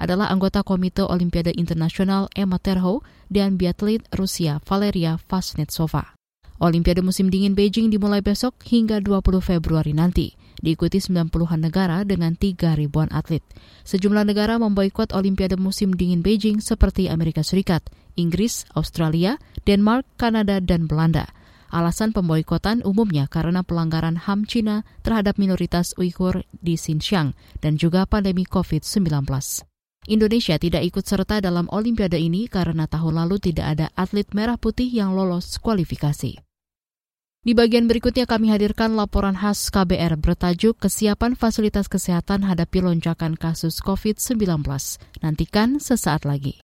adalah 0.00 0.32
anggota 0.32 0.64
Komite 0.64 1.04
Olimpiade 1.04 1.52
Internasional 1.52 2.32
Emma 2.32 2.56
Terho 2.56 3.04
dan 3.28 3.60
biatlet 3.60 4.08
Rusia 4.16 4.64
Valeria 4.64 5.20
Vasnetsova. 5.20 6.16
Olimpiade 6.60 7.00
musim 7.00 7.28
dingin 7.32 7.56
Beijing 7.56 7.88
dimulai 7.88 8.20
besok 8.20 8.56
hingga 8.64 9.00
20 9.00 9.40
Februari 9.40 9.96
nanti, 9.96 10.36
diikuti 10.60 11.00
90-an 11.00 11.60
negara 11.60 12.04
dengan 12.04 12.36
3 12.36 12.76
ribuan 12.76 13.08
atlet. 13.12 13.40
Sejumlah 13.84 14.28
negara 14.28 14.60
memboikot 14.60 15.16
Olimpiade 15.16 15.56
musim 15.56 15.96
dingin 15.96 16.20
Beijing 16.20 16.60
seperti 16.60 17.08
Amerika 17.08 17.40
Serikat, 17.40 17.88
Inggris, 18.16 18.68
Australia, 18.76 19.40
Denmark, 19.64 20.04
Kanada, 20.16 20.60
dan 20.60 20.84
Belanda– 20.88 21.28
Alasan 21.70 22.10
pemboikotan 22.10 22.82
umumnya 22.82 23.30
karena 23.30 23.62
pelanggaran 23.62 24.18
HAM 24.18 24.50
Cina 24.50 24.82
terhadap 25.06 25.38
minoritas 25.38 25.94
Uighur 25.94 26.42
di 26.58 26.74
Xinjiang 26.74 27.38
dan 27.62 27.78
juga 27.78 28.10
pandemi 28.10 28.42
COVID-19. 28.42 29.06
Indonesia 30.10 30.58
tidak 30.58 30.82
ikut 30.82 31.06
serta 31.06 31.38
dalam 31.38 31.70
Olimpiade 31.70 32.18
ini 32.18 32.50
karena 32.50 32.90
tahun 32.90 33.22
lalu 33.22 33.38
tidak 33.38 33.66
ada 33.78 33.86
atlet 33.94 34.26
merah 34.34 34.58
putih 34.58 34.90
yang 34.90 35.14
lolos 35.14 35.62
kualifikasi. 35.62 36.42
Di 37.40 37.56
bagian 37.56 37.88
berikutnya 37.88 38.28
kami 38.28 38.52
hadirkan 38.52 38.98
laporan 38.98 39.32
khas 39.32 39.72
KBR 39.72 40.20
bertajuk 40.20 40.76
Kesiapan 40.76 41.38
Fasilitas 41.38 41.88
Kesehatan 41.88 42.44
Hadapi 42.44 42.84
Lonjakan 42.84 43.38
Kasus 43.38 43.80
COVID-19. 43.80 44.60
Nantikan 45.24 45.80
sesaat 45.80 46.28
lagi. 46.28 46.60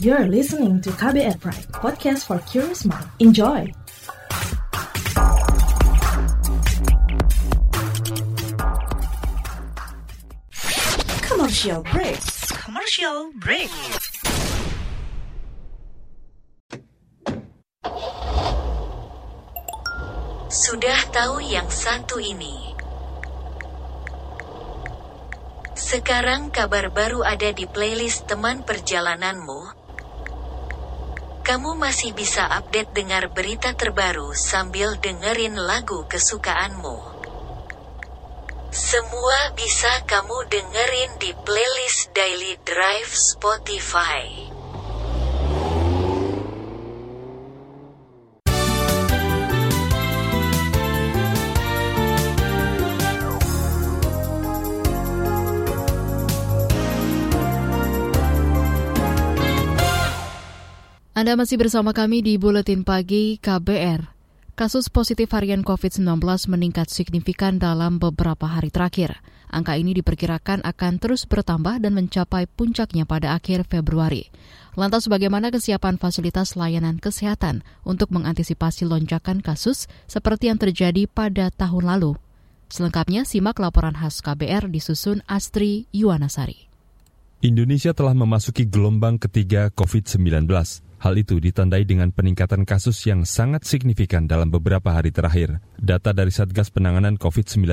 You're 0.00 0.32
listening 0.32 0.80
to 0.80 0.96
KBR 0.96 1.36
Pride, 1.44 1.68
podcast 1.76 2.24
for 2.24 2.40
curious 2.48 2.88
mind. 2.88 3.04
Enjoy! 3.20 3.68
Commercial 11.20 11.84
break. 11.84 12.16
Commercial 12.64 13.28
break. 13.44 13.68
Sudah 20.48 21.00
tahu 21.12 21.44
yang 21.44 21.68
satu 21.68 22.16
ini? 22.24 22.72
Sekarang 25.76 26.48
kabar 26.48 26.88
baru 26.88 27.20
ada 27.20 27.52
di 27.52 27.68
playlist 27.68 28.24
teman 28.24 28.64
perjalananmu 28.64 29.79
kamu 31.50 31.82
masih 31.82 32.14
bisa 32.14 32.46
update 32.46 32.94
dengar 32.94 33.26
berita 33.34 33.74
terbaru 33.74 34.30
sambil 34.38 34.94
dengerin 35.02 35.58
lagu 35.58 36.06
kesukaanmu. 36.06 36.94
Semua 38.70 39.50
bisa 39.58 39.90
kamu 40.06 40.46
dengerin 40.46 41.10
di 41.18 41.34
playlist 41.42 42.14
Daily 42.14 42.54
Drive 42.62 43.10
Spotify. 43.10 44.30
Anda 61.20 61.36
masih 61.36 61.60
bersama 61.60 61.92
kami 61.92 62.24
di 62.24 62.40
Buletin 62.40 62.80
Pagi 62.80 63.36
KBR. 63.44 64.08
Kasus 64.56 64.88
positif 64.88 65.28
varian 65.28 65.60
COVID-19 65.60 66.16
meningkat 66.48 66.88
signifikan 66.88 67.60
dalam 67.60 68.00
beberapa 68.00 68.48
hari 68.48 68.72
terakhir. 68.72 69.20
Angka 69.52 69.76
ini 69.76 69.92
diperkirakan 70.00 70.64
akan 70.64 70.96
terus 70.96 71.28
bertambah 71.28 71.84
dan 71.84 71.92
mencapai 71.92 72.48
puncaknya 72.48 73.04
pada 73.04 73.36
akhir 73.36 73.68
Februari. 73.68 74.32
Lantas 74.80 75.12
bagaimana 75.12 75.52
kesiapan 75.52 76.00
fasilitas 76.00 76.56
layanan 76.56 76.96
kesehatan 76.96 77.68
untuk 77.84 78.16
mengantisipasi 78.16 78.88
lonjakan 78.88 79.44
kasus 79.44 79.92
seperti 80.08 80.48
yang 80.48 80.56
terjadi 80.56 81.04
pada 81.04 81.52
tahun 81.52 81.84
lalu? 81.84 82.16
Selengkapnya 82.72 83.28
simak 83.28 83.60
laporan 83.60 83.92
khas 83.92 84.24
KBR 84.24 84.72
disusun 84.72 85.20
Astri 85.28 85.84
Yuwanasari. 85.92 86.69
Indonesia 87.40 87.96
telah 87.96 88.12
memasuki 88.12 88.68
gelombang 88.68 89.16
ketiga 89.16 89.72
COVID-19. 89.72 90.44
Hal 91.00 91.14
itu 91.16 91.40
ditandai 91.40 91.88
dengan 91.88 92.12
peningkatan 92.12 92.68
kasus 92.68 93.00
yang 93.08 93.24
sangat 93.24 93.64
signifikan 93.64 94.28
dalam 94.28 94.52
beberapa 94.52 94.92
hari 94.92 95.08
terakhir. 95.08 95.56
Data 95.80 96.12
dari 96.12 96.28
Satgas 96.28 96.68
Penanganan 96.68 97.16
COVID-19 97.16 97.64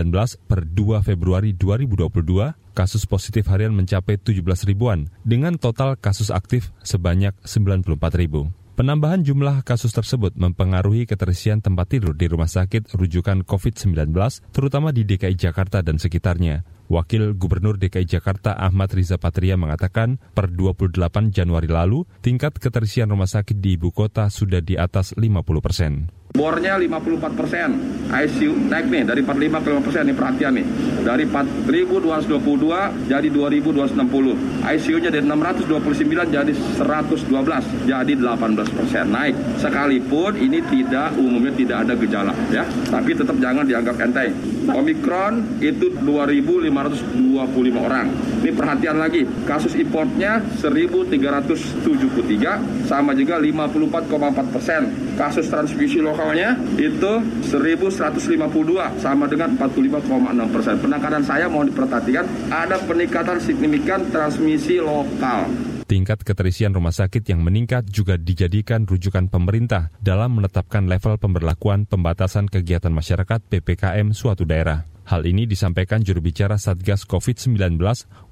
per 0.47 0.63
2 0.63 1.03
Februari 1.03 1.51
2022, 1.51 2.55
kasus 2.71 3.03
positif 3.03 3.51
harian 3.51 3.75
mencapai 3.75 4.15
17 4.15 4.39
ribuan, 4.71 5.11
dengan 5.27 5.59
total 5.59 5.99
kasus 5.99 6.31
aktif 6.31 6.71
sebanyak 6.87 7.35
94 7.43 8.15
ribu. 8.15 8.47
Penambahan 8.79 9.19
jumlah 9.19 9.67
kasus 9.67 9.91
tersebut 9.91 10.37
mempengaruhi 10.39 11.03
keterisian 11.03 11.59
tempat 11.59 11.91
tidur 11.91 12.15
di 12.15 12.31
rumah 12.31 12.47
sakit 12.47 12.95
rujukan 12.95 13.43
COVID-19, 13.43 14.15
terutama 14.55 14.95
di 14.95 15.03
DKI 15.03 15.35
Jakarta 15.35 15.83
dan 15.83 15.99
sekitarnya. 15.99 16.76
Wakil 16.87 17.35
Gubernur 17.35 17.75
DKI 17.75 18.07
Jakarta 18.07 18.55
Ahmad 18.55 18.87
Riza 18.95 19.19
Patria 19.19 19.59
mengatakan 19.59 20.19
per 20.31 20.47
28 20.51 21.35
Januari 21.35 21.67
lalu 21.67 22.07
tingkat 22.23 22.55
keterisian 22.55 23.11
rumah 23.11 23.27
sakit 23.27 23.59
di 23.59 23.75
ibu 23.75 23.91
kota 23.91 24.31
sudah 24.31 24.63
di 24.63 24.79
atas 24.79 25.11
50 25.19 25.43
persen. 25.59 26.07
Bornya 26.37 26.77
54 26.77 27.33
persen, 27.33 27.69
ICU 28.13 28.69
naik 28.69 28.85
nih 28.93 29.09
dari 29.09 29.25
45 29.25 29.57
ke 29.57 29.69
5 29.73 29.81
persen, 29.81 30.05
nih 30.05 30.13
perhatian 30.13 30.53
nih. 30.53 30.65
Dari 31.01 31.25
4.222 31.25 33.09
jadi 33.09 33.27
2.260. 33.33 34.37
ICU-nya 34.61 35.09
dari 35.09 35.25
629 35.25 36.29
jadi 36.29 36.53
112, 36.53 37.89
jadi 37.89 38.13
18 38.13 38.69
persen 38.69 39.05
naik. 39.09 39.33
Sekalipun 39.57 40.37
ini 40.37 40.61
tidak 40.61 41.17
umumnya 41.17 41.57
tidak 41.57 41.89
ada 41.89 41.93
gejala 41.97 42.33
ya, 42.53 42.61
tapi 42.93 43.17
tetap 43.17 43.33
jangan 43.41 43.65
dianggap 43.65 43.97
enteng. 43.97 44.37
Omikron 44.69 45.57
itu 45.57 45.89
2.525 46.05 47.81
orang. 47.81 48.13
Ini 48.45 48.53
perhatian 48.53 49.01
lagi, 49.01 49.25
kasus 49.49 49.73
importnya 49.73 50.37
1.373 50.61 52.85
sama 52.85 53.17
juga 53.17 53.41
54,4 53.41 54.53
persen. 54.53 54.81
Kasus 55.17 55.49
transmisi 55.49 55.97
lokal 55.97 56.27
totalnya 56.27 56.59
itu 56.75 57.13
1152 57.47 58.99
sama 58.99 59.31
dengan 59.31 59.55
45,6 59.55 60.51
persen. 60.51 60.75
Penekanan 60.83 61.23
saya 61.23 61.47
mohon 61.47 61.71
diperhatikan 61.71 62.27
ada 62.51 62.75
peningkatan 62.83 63.39
signifikan 63.39 64.03
transmisi 64.11 64.83
lokal. 64.83 65.47
Tingkat 65.87 66.27
keterisian 66.27 66.75
rumah 66.75 66.91
sakit 66.91 67.23
yang 67.31 67.39
meningkat 67.39 67.87
juga 67.87 68.19
dijadikan 68.19 68.83
rujukan 68.83 69.31
pemerintah 69.31 69.87
dalam 70.03 70.35
menetapkan 70.35 70.83
level 70.83 71.15
pemberlakuan 71.15 71.87
pembatasan 71.87 72.51
kegiatan 72.51 72.91
masyarakat 72.91 73.39
PPKM 73.47 74.11
suatu 74.11 74.43
daerah. 74.43 74.96
Hal 75.07 75.23
ini 75.23 75.47
disampaikan 75.47 76.03
juru 76.03 76.19
bicara 76.19 76.59
Satgas 76.59 77.07
COVID-19 77.07 77.79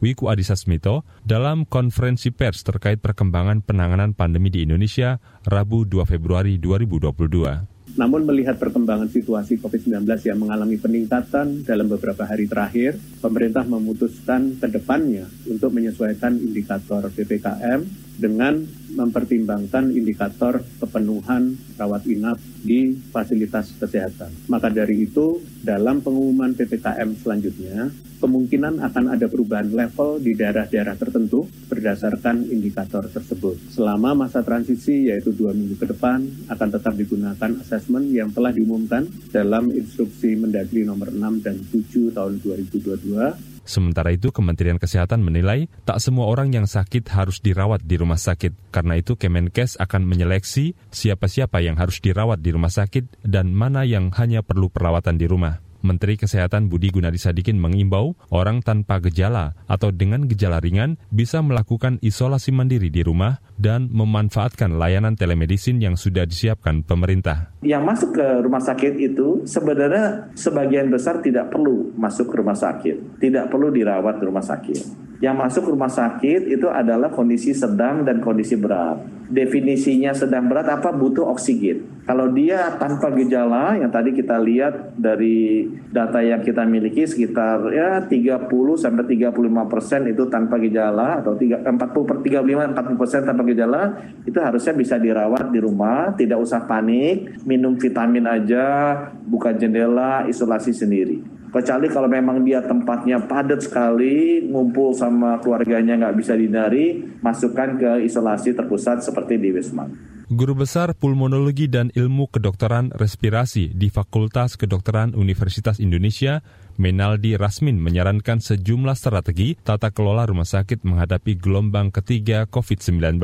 Wiku 0.03 0.27
Adhisa 0.27 0.59
Smito 0.59 1.07
dalam 1.23 1.63
konferensi 1.63 2.35
pers 2.35 2.67
terkait 2.67 2.99
perkembangan 2.99 3.63
penanganan 3.63 4.11
pandemi 4.11 4.51
di 4.51 4.67
Indonesia 4.67 5.15
Rabu 5.47 5.87
2 5.87 6.03
Februari 6.03 6.59
2022. 6.59 7.95
Namun 7.95 8.27
melihat 8.27 8.59
perkembangan 8.59 9.07
situasi 9.07 9.55
COVID-19 9.63 10.03
yang 10.27 10.35
mengalami 10.35 10.75
peningkatan 10.75 11.63
dalam 11.63 11.87
beberapa 11.87 12.27
hari 12.27 12.43
terakhir, 12.43 12.99
pemerintah 13.23 13.63
memutuskan 13.63 14.59
ke 14.59 14.67
depannya 14.67 15.31
untuk 15.47 15.71
menyesuaikan 15.71 16.35
indikator 16.43 17.07
PPKM 17.07 18.04
dengan 18.15 18.63
mempertimbangkan 18.95 19.91
indikator 19.91 20.63
kepenuhan 20.79 21.59
rawat 21.75 22.07
inap 22.07 22.39
di 22.63 22.95
fasilitas 23.11 23.75
kesehatan. 23.75 24.31
Maka 24.47 24.71
dari 24.71 25.03
itu, 25.03 25.43
dalam 25.59 25.99
pengumuman 25.99 26.55
PPKM 26.55 27.11
selanjutnya, 27.19 27.91
kemungkinan 28.23 28.79
akan 28.79 29.05
ada 29.11 29.27
perubahan 29.27 29.67
level 29.69 30.23
di 30.23 30.31
daerah-daerah 30.33 30.95
tertentu 30.95 31.43
berdasarkan 31.67 32.47
indikator 32.47 33.03
tersebut. 33.11 33.59
Selama 33.75 34.15
masa 34.15 34.39
transisi, 34.41 35.11
yaitu 35.11 35.35
dua 35.35 35.51
minggu 35.51 35.75
ke 35.75 35.91
depan, 35.91 36.23
akan 36.47 36.69
tetap 36.71 36.95
digunakan 36.95 37.51
asesmen 37.59 38.09
yang 38.15 38.31
telah 38.31 38.55
diumumkan 38.55 39.05
dalam 39.29 39.69
instruksi 39.75 40.39
Mendagri 40.39 40.87
nomor 40.87 41.11
6 41.11 41.43
dan 41.43 41.59
7 41.59 42.15
tahun 42.15 42.39
2022 42.39 43.54
Sementara 43.65 44.13
itu, 44.13 44.29
Kementerian 44.29 44.77
Kesehatan 44.77 45.25
menilai 45.25 45.65
tak 45.89 45.97
semua 45.97 46.29
orang 46.29 46.53
yang 46.53 46.69
sakit 46.69 47.09
harus 47.09 47.41
dirawat 47.41 47.81
di 47.81 47.97
rumah 47.97 48.21
sakit. 48.21 48.69
Karena 48.69 49.01
itu, 49.01 49.17
Kemenkes 49.17 49.81
akan 49.81 50.05
menyeleksi 50.05 50.77
siapa-siapa 50.93 51.65
yang 51.65 51.75
harus 51.81 51.97
dirawat 51.97 52.45
di 52.45 52.53
rumah 52.53 52.69
sakit 52.69 53.25
dan 53.25 53.49
mana 53.49 53.81
yang 53.81 54.13
hanya 54.13 54.45
perlu 54.45 54.69
perawatan 54.69 55.17
di 55.17 55.25
rumah. 55.25 55.64
Menteri 55.85 56.17
Kesehatan 56.17 56.65
Budi 56.65 56.89
Gunadi 56.89 57.21
Sadikin 57.21 57.61
mengimbau 57.61 58.17
orang 58.33 58.65
tanpa 58.65 58.97
gejala 58.97 59.53
atau 59.69 59.93
dengan 59.93 60.25
gejala 60.25 60.57
ringan 60.57 60.97
bisa 61.13 61.45
melakukan 61.45 62.01
isolasi 62.01 62.49
mandiri 62.49 62.89
di 62.89 63.05
rumah 63.05 63.37
dan 63.61 63.87
memanfaatkan 63.93 64.81
layanan 64.81 65.13
telemedicine 65.13 65.77
yang 65.77 65.93
sudah 65.93 66.25
disiapkan 66.25 66.81
pemerintah. 66.81 67.53
Yang 67.61 67.83
masuk 67.85 68.09
ke 68.17 68.25
rumah 68.41 68.63
sakit 68.65 68.93
itu 68.97 69.45
sebenarnya 69.45 70.33
sebagian 70.33 70.89
besar 70.89 71.21
tidak 71.21 71.53
perlu 71.53 71.93
masuk 71.93 72.33
ke 72.33 72.35
rumah 72.41 72.57
sakit, 72.57 73.21
tidak 73.21 73.53
perlu 73.53 73.69
dirawat 73.69 74.17
di 74.17 74.23
rumah 74.25 74.43
sakit. 74.43 75.04
Yang 75.25 75.37
masuk 75.41 75.73
rumah 75.73 75.89
sakit 75.89 76.53
itu 76.53 76.69
adalah 76.69 77.09
kondisi 77.09 77.49
sedang 77.49 78.05
dan 78.05 78.21
kondisi 78.21 78.53
berat. 78.53 79.01
Definisinya 79.25 80.13
sedang 80.13 80.45
berat 80.45 80.69
apa? 80.69 80.93
Butuh 80.93 81.25
oksigen. 81.33 82.05
Kalau 82.05 82.29
dia 82.29 82.77
tanpa 82.77 83.09
gejala, 83.09 83.73
yang 83.73 83.89
tadi 83.89 84.13
kita 84.13 84.37
lihat 84.37 84.93
dari 84.93 85.65
data 85.89 86.21
yang 86.21 86.45
kita 86.45 86.61
miliki 86.61 87.09
sekitar 87.09 87.73
ya 87.73 88.05
30 88.05 88.45
sampai 88.77 89.17
35 89.17 89.65
persen 89.65 90.05
itu 90.05 90.29
tanpa 90.29 90.61
gejala 90.61 91.25
atau 91.25 91.33
40 91.33 91.73
per 91.81 92.17
35 92.21 92.77
40 92.77 93.01
persen 93.01 93.25
tanpa 93.25 93.41
gejala 93.49 93.81
itu 94.29 94.37
harusnya 94.37 94.77
bisa 94.77 95.01
dirawat 95.01 95.49
di 95.49 95.57
rumah, 95.57 96.13
tidak 96.13 96.37
usah 96.45 96.69
panik, 96.69 97.41
minum 97.49 97.73
vitamin 97.81 98.29
aja, 98.29 98.93
buka 99.25 99.57
jendela, 99.57 100.29
isolasi 100.29 100.69
sendiri. 100.69 101.34
Kecuali 101.55 101.87
kalau 101.87 102.11
memang 102.11 102.43
dia 102.43 102.59
tempatnya 102.59 103.15
padat 103.23 103.63
sekali, 103.63 104.43
ngumpul 104.43 104.91
sama 104.91 105.39
keluarganya 105.39 105.95
nggak 105.95 106.19
bisa 106.19 106.35
dihindari, 106.35 106.99
masukkan 107.23 107.79
ke 107.79 108.03
isolasi 108.03 108.51
terpusat 108.51 108.99
seperti 108.99 109.39
di 109.39 109.55
Wisma. 109.55 109.87
Guru 110.27 110.51
Besar 110.51 110.91
Pulmonologi 110.99 111.71
dan 111.71 111.95
Ilmu 111.95 112.27
Kedokteran 112.27 112.91
Respirasi 112.91 113.71
di 113.71 113.87
Fakultas 113.87 114.59
Kedokteran 114.59 115.15
Universitas 115.15 115.79
Indonesia, 115.79 116.43
Menaldi 116.75 117.39
Rasmin 117.39 117.79
menyarankan 117.79 118.43
sejumlah 118.43 118.99
strategi 118.99 119.55
tata 119.55 119.95
kelola 119.95 120.27
rumah 120.27 120.43
sakit 120.43 120.83
menghadapi 120.83 121.39
gelombang 121.39 121.87
ketiga 121.87 122.51
COVID-19. 122.51 123.15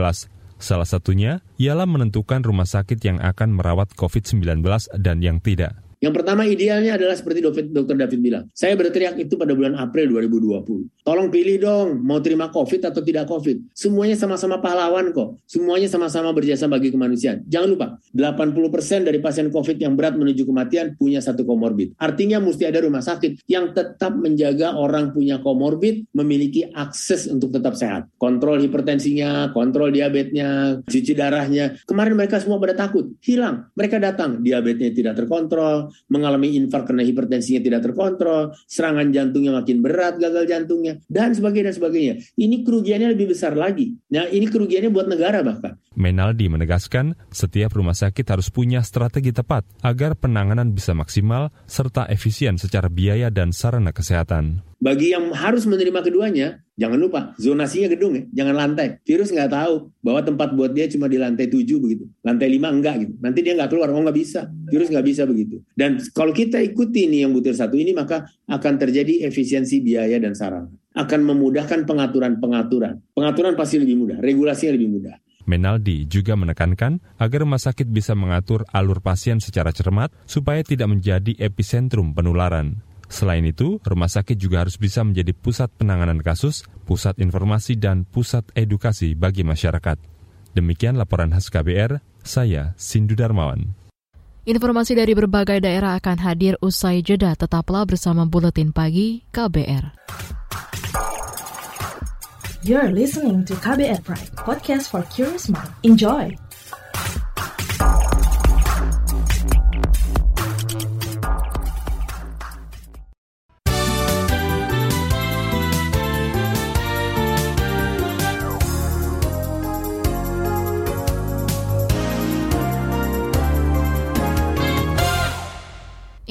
Salah 0.56 0.88
satunya 0.88 1.44
ialah 1.60 1.84
menentukan 1.84 2.48
rumah 2.48 2.70
sakit 2.70 2.96
yang 3.04 3.20
akan 3.20 3.60
merawat 3.60 3.91
COVID-19 4.00 4.63
dan 5.04 5.20
yang 5.20 5.44
tidak. 5.44 5.90
Yang 6.02 6.14
pertama 6.18 6.50
idealnya 6.50 6.98
adalah 6.98 7.14
seperti 7.14 7.46
Dr. 7.46 7.94
David 7.94 8.20
bilang. 8.26 8.50
Saya 8.58 8.74
berteriak 8.74 9.22
itu 9.22 9.38
pada 9.38 9.54
bulan 9.54 9.78
April 9.78 10.18
2020. 10.18 11.06
Tolong 11.06 11.30
pilih 11.30 11.62
dong, 11.62 12.02
mau 12.02 12.18
terima 12.18 12.50
COVID 12.50 12.90
atau 12.90 13.06
tidak 13.06 13.30
COVID. 13.30 13.70
Semuanya 13.78 14.18
sama-sama 14.18 14.58
pahlawan 14.58 15.14
kok. 15.14 15.38
Semuanya 15.46 15.86
sama-sama 15.86 16.34
berjasa 16.34 16.66
bagi 16.66 16.90
kemanusiaan. 16.90 17.46
Jangan 17.46 17.70
lupa, 17.70 17.88
80% 18.18 19.06
dari 19.06 19.22
pasien 19.22 19.54
COVID 19.54 19.78
yang 19.78 19.94
berat 19.94 20.18
menuju 20.18 20.42
kematian 20.42 20.98
punya 20.98 21.22
satu 21.22 21.46
komorbid. 21.46 21.94
Artinya 22.02 22.42
mesti 22.42 22.66
ada 22.66 22.82
rumah 22.82 23.06
sakit 23.06 23.46
yang 23.46 23.70
tetap 23.78 24.18
menjaga 24.18 24.74
orang 24.74 25.14
punya 25.14 25.38
komorbid 25.38 26.10
memiliki 26.18 26.66
akses 26.74 27.30
untuk 27.30 27.54
tetap 27.54 27.78
sehat. 27.78 28.10
Kontrol 28.18 28.58
hipertensinya, 28.58 29.54
kontrol 29.54 29.94
diabetesnya, 29.94 30.82
cuci 30.82 31.14
darahnya. 31.14 31.78
Kemarin 31.86 32.18
mereka 32.18 32.42
semua 32.42 32.58
pada 32.58 32.74
takut. 32.74 33.14
Hilang. 33.22 33.70
Mereka 33.78 34.02
datang, 34.02 34.42
diabetesnya 34.42 34.92
tidak 34.98 35.14
terkontrol, 35.22 35.90
mengalami 36.10 36.56
infark 36.58 36.89
karena 36.89 37.04
hipertensinya 37.06 37.62
tidak 37.62 37.82
terkontrol, 37.86 38.56
serangan 38.65 39.12
jantungnya 39.12 39.51
makin 39.56 39.84
berat, 39.84 40.17
gagal 40.17 40.47
jantungnya, 40.47 40.97
dan 41.12 41.36
sebagainya 41.36 41.71
dan 41.71 41.75
sebagainya. 41.75 42.13
Ini 42.39 42.56
kerugiannya 42.65 43.10
lebih 43.13 43.36
besar 43.36 43.54
lagi. 43.54 43.95
Nah, 44.12 44.27
ini 44.32 44.47
kerugiannya 44.47 44.89
buat 44.89 45.08
negara 45.12 45.43
bahkan. 45.43 45.77
Menaldi 45.91 46.47
menegaskan, 46.47 47.19
setiap 47.30 47.75
rumah 47.75 47.95
sakit 47.95 48.23
harus 48.23 48.47
punya 48.47 48.80
strategi 48.82 49.36
tepat 49.36 49.67
agar 49.84 50.15
penanganan 50.15 50.71
bisa 50.71 50.95
maksimal 50.95 51.51
serta 51.67 52.08
efisien 52.08 52.56
secara 52.56 52.88
biaya 52.88 53.27
dan 53.27 53.51
sarana 53.51 53.91
kesehatan. 53.91 54.71
Bagi 54.82 55.13
yang 55.13 55.30
harus 55.38 55.70
menerima 55.70 56.02
keduanya, 56.02 56.58
jangan 56.74 56.98
lupa 56.98 57.38
zonasinya 57.38 57.86
gedung 57.86 58.17
ya, 58.17 58.26
jangan 58.41 58.58
lantai. 58.58 58.98
Virus 59.06 59.30
nggak 59.30 59.54
tahu 59.54 59.94
bahwa 60.02 60.26
tempat 60.26 60.58
buat 60.58 60.74
dia 60.74 60.89
cuma 60.89 61.06
di 61.06 61.22
lantai 61.22 61.46
7 61.46 61.78
begitu, 61.78 62.10
lantai 62.26 62.50
5 62.50 62.65
enggak 62.82 62.96
gitu. 63.06 63.13
Nanti 63.22 63.46
dia 63.46 63.54
nggak 63.54 63.70
keluar, 63.70 63.94
oh 63.94 64.02
nggak 64.02 64.17
bisa. 64.17 64.50
Virus 64.74 64.89
nggak 64.89 65.06
bisa 65.06 65.30
begitu. 65.30 65.62
Dan 65.78 66.02
kalau 66.17 66.34
kita 66.34 66.58
ikuti 66.58 67.06
nih 67.06 67.30
yang 67.30 67.32
butir 67.38 67.54
satu 67.54 67.78
ini, 67.78 67.94
maka 67.94 68.26
akan 68.50 68.74
terjadi 68.82 69.30
efisiensi 69.30 69.86
biaya 69.86 70.17
dan 70.17 70.34
sarana. 70.34 70.74
Akan 70.98 71.30
memudahkan 71.30 71.86
pengaturan-pengaturan. 71.86 73.06
Pengaturan 73.13 73.54
pasti 73.54 73.78
lebih 73.78 74.02
mudah, 74.02 74.17
regulasinya 74.17 74.82
lebih 74.82 74.89
mudah. 74.98 75.13
Menaldi 75.46 76.10
juga 76.10 76.34
menekankan 76.34 77.22
agar 77.22 77.46
rumah 77.46 77.62
sakit 77.62 77.86
bisa 77.86 78.17
mengatur 78.17 78.65
alur 78.74 78.98
pasien 78.98 79.38
secara 79.38 79.70
cermat 79.70 80.10
supaya 80.26 80.65
tidak 80.65 80.89
menjadi 80.89 81.38
epicentrum 81.38 82.17
penularan. 82.17 82.82
Selain 83.12 83.43
itu, 83.43 83.76
rumah 83.84 84.08
sakit 84.08 84.39
juga 84.39 84.63
harus 84.63 84.80
bisa 84.80 85.04
menjadi 85.04 85.36
pusat 85.36 85.67
penanganan 85.76 86.24
kasus, 86.24 86.63
pusat 86.88 87.19
informasi, 87.19 87.76
dan 87.76 88.08
pusat 88.08 88.47
edukasi 88.56 89.19
bagi 89.19 89.43
masyarakat. 89.43 90.00
Demikian 90.56 90.95
laporan 90.95 91.36
khas 91.36 91.52
KBR, 91.52 92.00
saya 92.24 92.71
Sindu 92.80 93.19
Darmawan. 93.19 93.76
Informasi 94.47 94.97
dari 94.97 95.12
berbagai 95.13 95.62
daerah 95.62 96.00
akan 96.00 96.17
hadir 96.24 96.56
usai 96.63 97.04
jeda. 97.06 97.36
Tetaplah 97.36 97.86
bersama 97.86 98.26
Buletin 98.26 98.74
Pagi 98.74 99.28
KBR. 99.30 99.93
You're 102.63 102.93
listening 102.95 103.43
to 103.50 103.54
KBR 103.60 104.02
Pride, 104.08 104.34
podcast 104.39 104.89
for 104.89 105.04
curious 105.12 105.50
mind. 105.52 105.69
Enjoy! 105.84 106.34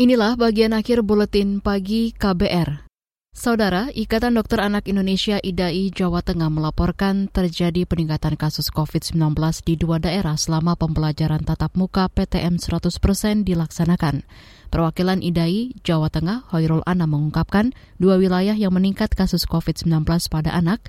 Inilah 0.00 0.32
bagian 0.32 0.72
akhir 0.72 1.04
buletin 1.04 1.60
pagi 1.60 2.16
KBR. 2.16 2.88
Saudara, 3.36 3.92
Ikatan 3.92 4.32
Dokter 4.32 4.64
Anak 4.64 4.88
Indonesia 4.88 5.36
IDAI 5.36 5.92
Jawa 5.92 6.24
Tengah 6.24 6.48
melaporkan 6.48 7.28
terjadi 7.28 7.84
peningkatan 7.84 8.40
kasus 8.40 8.72
COVID-19 8.72 9.36
di 9.60 9.76
dua 9.76 10.00
daerah 10.00 10.40
selama 10.40 10.72
pembelajaran 10.72 11.44
tatap 11.44 11.76
muka 11.76 12.08
PTM 12.16 12.56
100% 12.56 13.44
dilaksanakan. 13.44 14.24
Perwakilan 14.72 15.20
IDAI 15.20 15.76
Jawa 15.84 16.08
Tengah, 16.08 16.48
Hoirul 16.48 16.80
Ana 16.88 17.04
mengungkapkan 17.04 17.76
dua 18.00 18.16
wilayah 18.16 18.56
yang 18.56 18.72
meningkat 18.72 19.12
kasus 19.12 19.44
COVID-19 19.44 20.08
pada 20.32 20.56
anak 20.56 20.80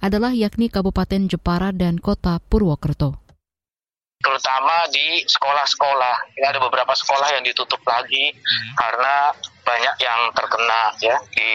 adalah 0.00 0.32
yakni 0.32 0.72
Kabupaten 0.72 1.28
Jepara 1.28 1.68
dan 1.68 2.00
Kota 2.00 2.40
Purwokerto 2.40 3.23
terutama 4.24 4.88
di 4.88 5.20
sekolah-sekolah. 5.28 6.40
Ini 6.40 6.46
ada 6.48 6.60
beberapa 6.64 6.96
sekolah 6.96 7.36
yang 7.36 7.44
ditutup 7.44 7.84
lagi 7.84 8.32
hmm. 8.32 8.72
karena 8.80 9.14
banyak 9.60 9.96
yang 10.00 10.20
terkena 10.32 10.82
ya 11.04 11.16
di 11.28 11.52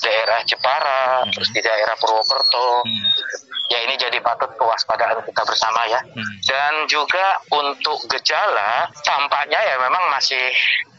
daerah 0.00 0.40
Jepara, 0.42 1.22
hmm. 1.22 1.32
terus 1.36 1.50
di 1.54 1.60
daerah 1.62 1.94
Purwokerto. 2.00 2.82
Hmm. 2.82 3.06
Ya 3.70 3.86
ini 3.86 3.94
jadi 3.94 4.18
patut 4.18 4.50
kewaspadaan 4.58 5.22
kita 5.22 5.46
bersama 5.46 5.86
ya. 5.86 6.02
Hmm. 6.02 6.34
Dan 6.42 6.90
juga 6.90 7.38
untuk 7.54 8.02
gejala 8.10 8.90
tampaknya 9.06 9.62
ya 9.62 9.78
memang 9.78 10.10
masih 10.10 10.42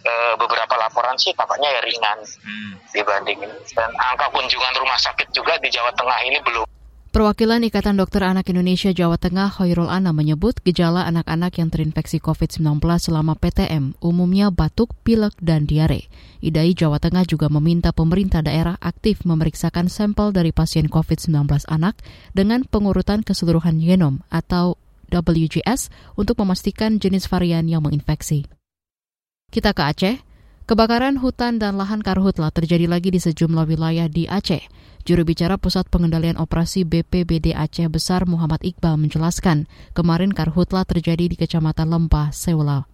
e, 0.08 0.14
beberapa 0.40 0.80
laporan 0.80 1.20
sih 1.20 1.36
tampaknya 1.36 1.68
ya 1.68 1.82
ringan 1.84 2.20
hmm. 2.24 2.74
dibanding 2.96 3.44
ini. 3.44 3.58
Dan 3.76 3.92
angka 4.00 4.32
kunjungan 4.32 4.80
rumah 4.80 4.96
sakit 4.96 5.36
juga 5.36 5.60
di 5.60 5.68
Jawa 5.68 5.92
Tengah 6.00 6.20
ini 6.24 6.40
belum 6.48 6.71
Perwakilan 7.12 7.60
Ikatan 7.68 8.00
Dokter 8.00 8.24
Anak 8.24 8.48
Indonesia 8.56 8.88
Jawa 8.96 9.20
Tengah 9.20 9.52
Hoirul 9.60 9.92
Ana 9.92 10.16
menyebut 10.16 10.64
gejala 10.64 11.04
anak-anak 11.12 11.60
yang 11.60 11.68
terinfeksi 11.68 12.24
COVID-19 12.24 12.80
selama 13.04 13.36
PTM 13.36 14.00
umumnya 14.00 14.48
batuk, 14.48 14.96
pilek, 15.04 15.36
dan 15.44 15.68
diare. 15.68 16.08
IDAI 16.40 16.72
Jawa 16.72 17.04
Tengah 17.04 17.28
juga 17.28 17.52
meminta 17.52 17.92
pemerintah 17.92 18.40
daerah 18.40 18.80
aktif 18.80 19.28
memeriksakan 19.28 19.92
sampel 19.92 20.32
dari 20.32 20.56
pasien 20.56 20.88
COVID-19 20.88 21.68
anak 21.68 22.00
dengan 22.32 22.64
pengurutan 22.64 23.28
keseluruhan 23.28 23.84
genom 23.84 24.24
atau 24.32 24.80
WGS 25.12 25.92
untuk 26.16 26.40
memastikan 26.40 26.96
jenis 26.96 27.28
varian 27.28 27.68
yang 27.68 27.84
menginfeksi. 27.84 28.48
Kita 29.52 29.76
ke 29.76 29.84
Aceh. 29.84 30.31
Kebakaran 30.70 31.18
hutan 31.18 31.58
dan 31.58 31.76
lahan 31.76 32.06
karhutla 32.06 32.54
terjadi 32.54 32.86
lagi 32.86 33.10
di 33.10 33.18
sejumlah 33.18 33.66
wilayah 33.66 34.06
di 34.06 34.30
Aceh. 34.30 34.62
Juru 35.02 35.26
bicara 35.26 35.58
Pusat 35.58 35.90
Pengendalian 35.90 36.38
Operasi 36.38 36.86
BPBD 36.86 37.58
Aceh 37.58 37.90
Besar 37.90 38.30
Muhammad 38.30 38.62
Iqbal 38.62 39.02
menjelaskan, 39.02 39.66
kemarin 39.98 40.30
karhutla 40.30 40.86
terjadi 40.86 41.26
di 41.26 41.34
Kecamatan 41.34 41.90
Lempah, 41.90 42.30
Seula. 42.30 42.86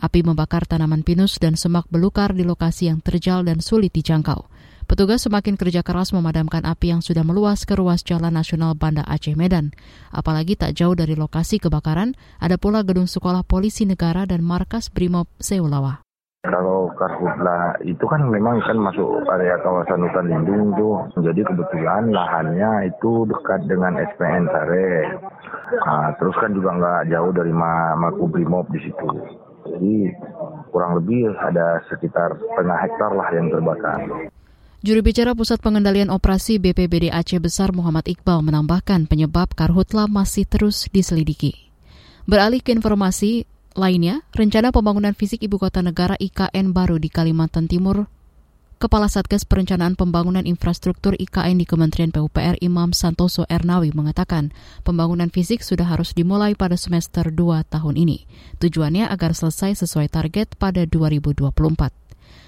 Api 0.00 0.24
membakar 0.24 0.64
tanaman 0.64 1.04
pinus 1.04 1.36
dan 1.36 1.56
semak 1.56 1.84
belukar 1.92 2.32
di 2.32 2.44
lokasi 2.44 2.88
yang 2.88 3.04
terjal 3.04 3.44
dan 3.44 3.60
sulit 3.60 3.92
dijangkau. 3.92 4.48
Petugas 4.88 5.26
semakin 5.26 5.58
kerja 5.58 5.84
keras 5.84 6.14
memadamkan 6.14 6.62
api 6.62 6.94
yang 6.94 7.02
sudah 7.02 7.26
meluas 7.26 7.66
ke 7.66 7.74
ruas 7.74 8.06
Jalan 8.06 8.32
Nasional 8.32 8.78
Banda 8.78 9.02
Aceh 9.02 9.34
Medan. 9.34 9.74
Apalagi 10.14 10.54
tak 10.54 10.78
jauh 10.78 10.94
dari 10.94 11.18
lokasi 11.18 11.58
kebakaran, 11.58 12.14
ada 12.38 12.54
pula 12.54 12.86
gedung 12.86 13.10
sekolah 13.10 13.42
polisi 13.42 13.82
negara 13.82 14.24
dan 14.30 14.46
markas 14.46 14.88
Brimob 14.88 15.26
Seulawa. 15.42 16.05
Kalau 16.46 16.90
karhutla 16.94 17.74
itu 17.82 18.04
kan 18.06 18.22
memang 18.30 18.62
kan 18.62 18.78
masuk 18.78 19.26
area 19.28 19.58
kawasan 19.60 20.06
hutan 20.06 20.26
lindung 20.30 20.72
tuh. 20.78 21.02
Jadi 21.20 21.42
kebetulan 21.42 22.14
lahannya 22.14 22.90
itu 22.90 23.26
dekat 23.26 23.66
dengan 23.66 23.98
SPN 23.98 24.46
Sare. 24.46 24.90
Nah, 25.82 26.14
terus 26.16 26.36
kan 26.38 26.54
juga 26.54 26.70
nggak 26.78 27.00
jauh 27.10 27.32
dari 27.34 27.52
Makubrimob 27.52 28.70
di 28.70 28.80
situ. 28.86 29.08
Jadi 29.66 30.14
kurang 30.70 31.02
lebih 31.02 31.34
ada 31.34 31.82
sekitar 31.90 32.38
setengah 32.38 32.78
hektar 32.86 33.10
lah 33.10 33.28
yang 33.34 33.50
terbakar. 33.50 34.30
Juru 34.86 35.00
bicara 35.02 35.34
Pusat 35.34 35.58
Pengendalian 35.66 36.14
Operasi 36.14 36.62
BPBD 36.62 37.10
Aceh 37.10 37.42
Besar 37.42 37.74
Muhammad 37.74 38.06
Iqbal 38.06 38.46
menambahkan 38.46 39.10
penyebab 39.10 39.50
karhutla 39.58 40.06
masih 40.06 40.46
terus 40.46 40.86
diselidiki. 40.94 41.66
Beralih 42.30 42.62
ke 42.62 42.70
informasi 42.70 43.50
lainnya, 43.76 44.24
rencana 44.32 44.72
pembangunan 44.74 45.12
fisik 45.12 45.44
ibu 45.44 45.60
kota 45.60 45.84
negara 45.84 46.16
IKN 46.18 46.74
baru 46.74 46.96
di 46.98 47.12
Kalimantan 47.12 47.68
Timur 47.70 48.08
Kepala 48.76 49.08
Satgas 49.08 49.48
Perencanaan 49.48 49.96
Pembangunan 49.96 50.44
Infrastruktur 50.44 51.16
IKN 51.16 51.56
di 51.56 51.64
Kementerian 51.64 52.12
PUPR 52.12 52.60
Imam 52.60 52.92
Santoso 52.92 53.48
Ernawi 53.48 53.88
mengatakan 53.96 54.52
pembangunan 54.84 55.32
fisik 55.32 55.64
sudah 55.64 55.88
harus 55.88 56.12
dimulai 56.12 56.52
pada 56.52 56.76
semester 56.76 57.32
2 57.32 57.72
tahun 57.72 57.96
ini. 57.96 58.28
Tujuannya 58.60 59.08
agar 59.08 59.32
selesai 59.32 59.80
sesuai 59.80 60.12
target 60.12 60.60
pada 60.60 60.84
2024. 60.84 62.05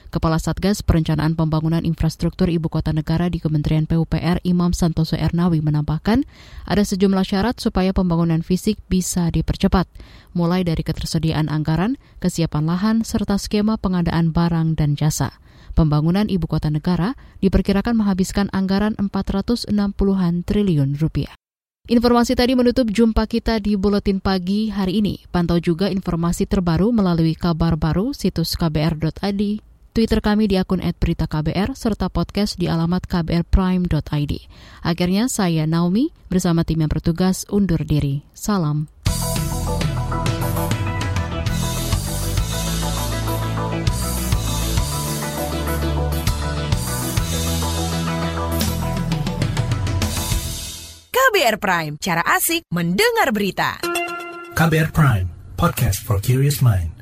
Kepala 0.08 0.40
Satgas 0.40 0.80
Perencanaan 0.80 1.36
Pembangunan 1.36 1.84
Infrastruktur 1.84 2.48
Ibu 2.48 2.72
Kota 2.72 2.96
Negara 2.96 3.28
di 3.28 3.44
Kementerian 3.44 3.84
PUPR 3.84 4.40
Imam 4.40 4.72
Santoso 4.72 5.20
Ernawi 5.20 5.60
menambahkan 5.60 6.24
ada 6.64 6.80
sejumlah 6.80 7.28
syarat 7.28 7.60
supaya 7.60 7.92
pembangunan 7.92 8.40
fisik 8.40 8.80
bisa 8.88 9.28
dipercepat, 9.28 9.84
mulai 10.32 10.64
dari 10.64 10.80
ketersediaan 10.80 11.52
anggaran, 11.52 12.00
kesiapan 12.24 12.64
lahan, 12.64 12.96
serta 13.04 13.36
skema 13.36 13.76
pengadaan 13.76 14.32
barang 14.32 14.80
dan 14.80 14.96
jasa. 14.96 15.36
Pembangunan 15.76 16.24
ibu 16.32 16.48
kota 16.48 16.72
negara 16.72 17.12
diperkirakan 17.44 18.00
menghabiskan 18.00 18.48
anggaran 18.56 18.96
460-an 18.96 20.40
triliun 20.48 20.96
rupiah. 20.96 21.36
Informasi 21.88 22.36
tadi 22.36 22.56
menutup 22.56 22.88
jumpa 22.88 23.24
kita 23.28 23.60
di 23.60 23.76
Buletin 23.76 24.24
Pagi 24.24 24.72
hari 24.72 25.04
ini. 25.04 25.24
Pantau 25.28 25.60
juga 25.60 25.92
informasi 25.92 26.48
terbaru 26.48 26.92
melalui 26.92 27.32
kabar 27.32 27.80
baru 27.80 28.12
situs 28.12 28.56
kbr.id, 28.60 29.42
Twitter 29.96 30.22
kami 30.22 30.46
di 30.46 30.56
akun 30.60 30.78
@beritaKBR 30.78 31.74
serta 31.74 32.06
podcast 32.12 32.54
di 32.56 32.70
alamat 32.70 33.06
kbrprime.id. 33.10 34.32
Akhirnya 34.84 35.26
saya 35.26 35.66
Naomi 35.66 36.14
bersama 36.30 36.62
tim 36.62 36.82
yang 36.82 36.92
bertugas 36.92 37.42
undur 37.50 37.82
diri. 37.82 38.22
Salam. 38.34 38.86
KBR 51.38 51.58
Prime, 51.62 51.94
cara 52.02 52.24
asik 52.24 52.66
mendengar 52.72 53.30
berita. 53.30 53.78
KBR 54.58 54.90
Prime, 54.90 55.28
podcast 55.54 56.02
for 56.02 56.18
curious 56.18 56.58
mind. 56.58 56.97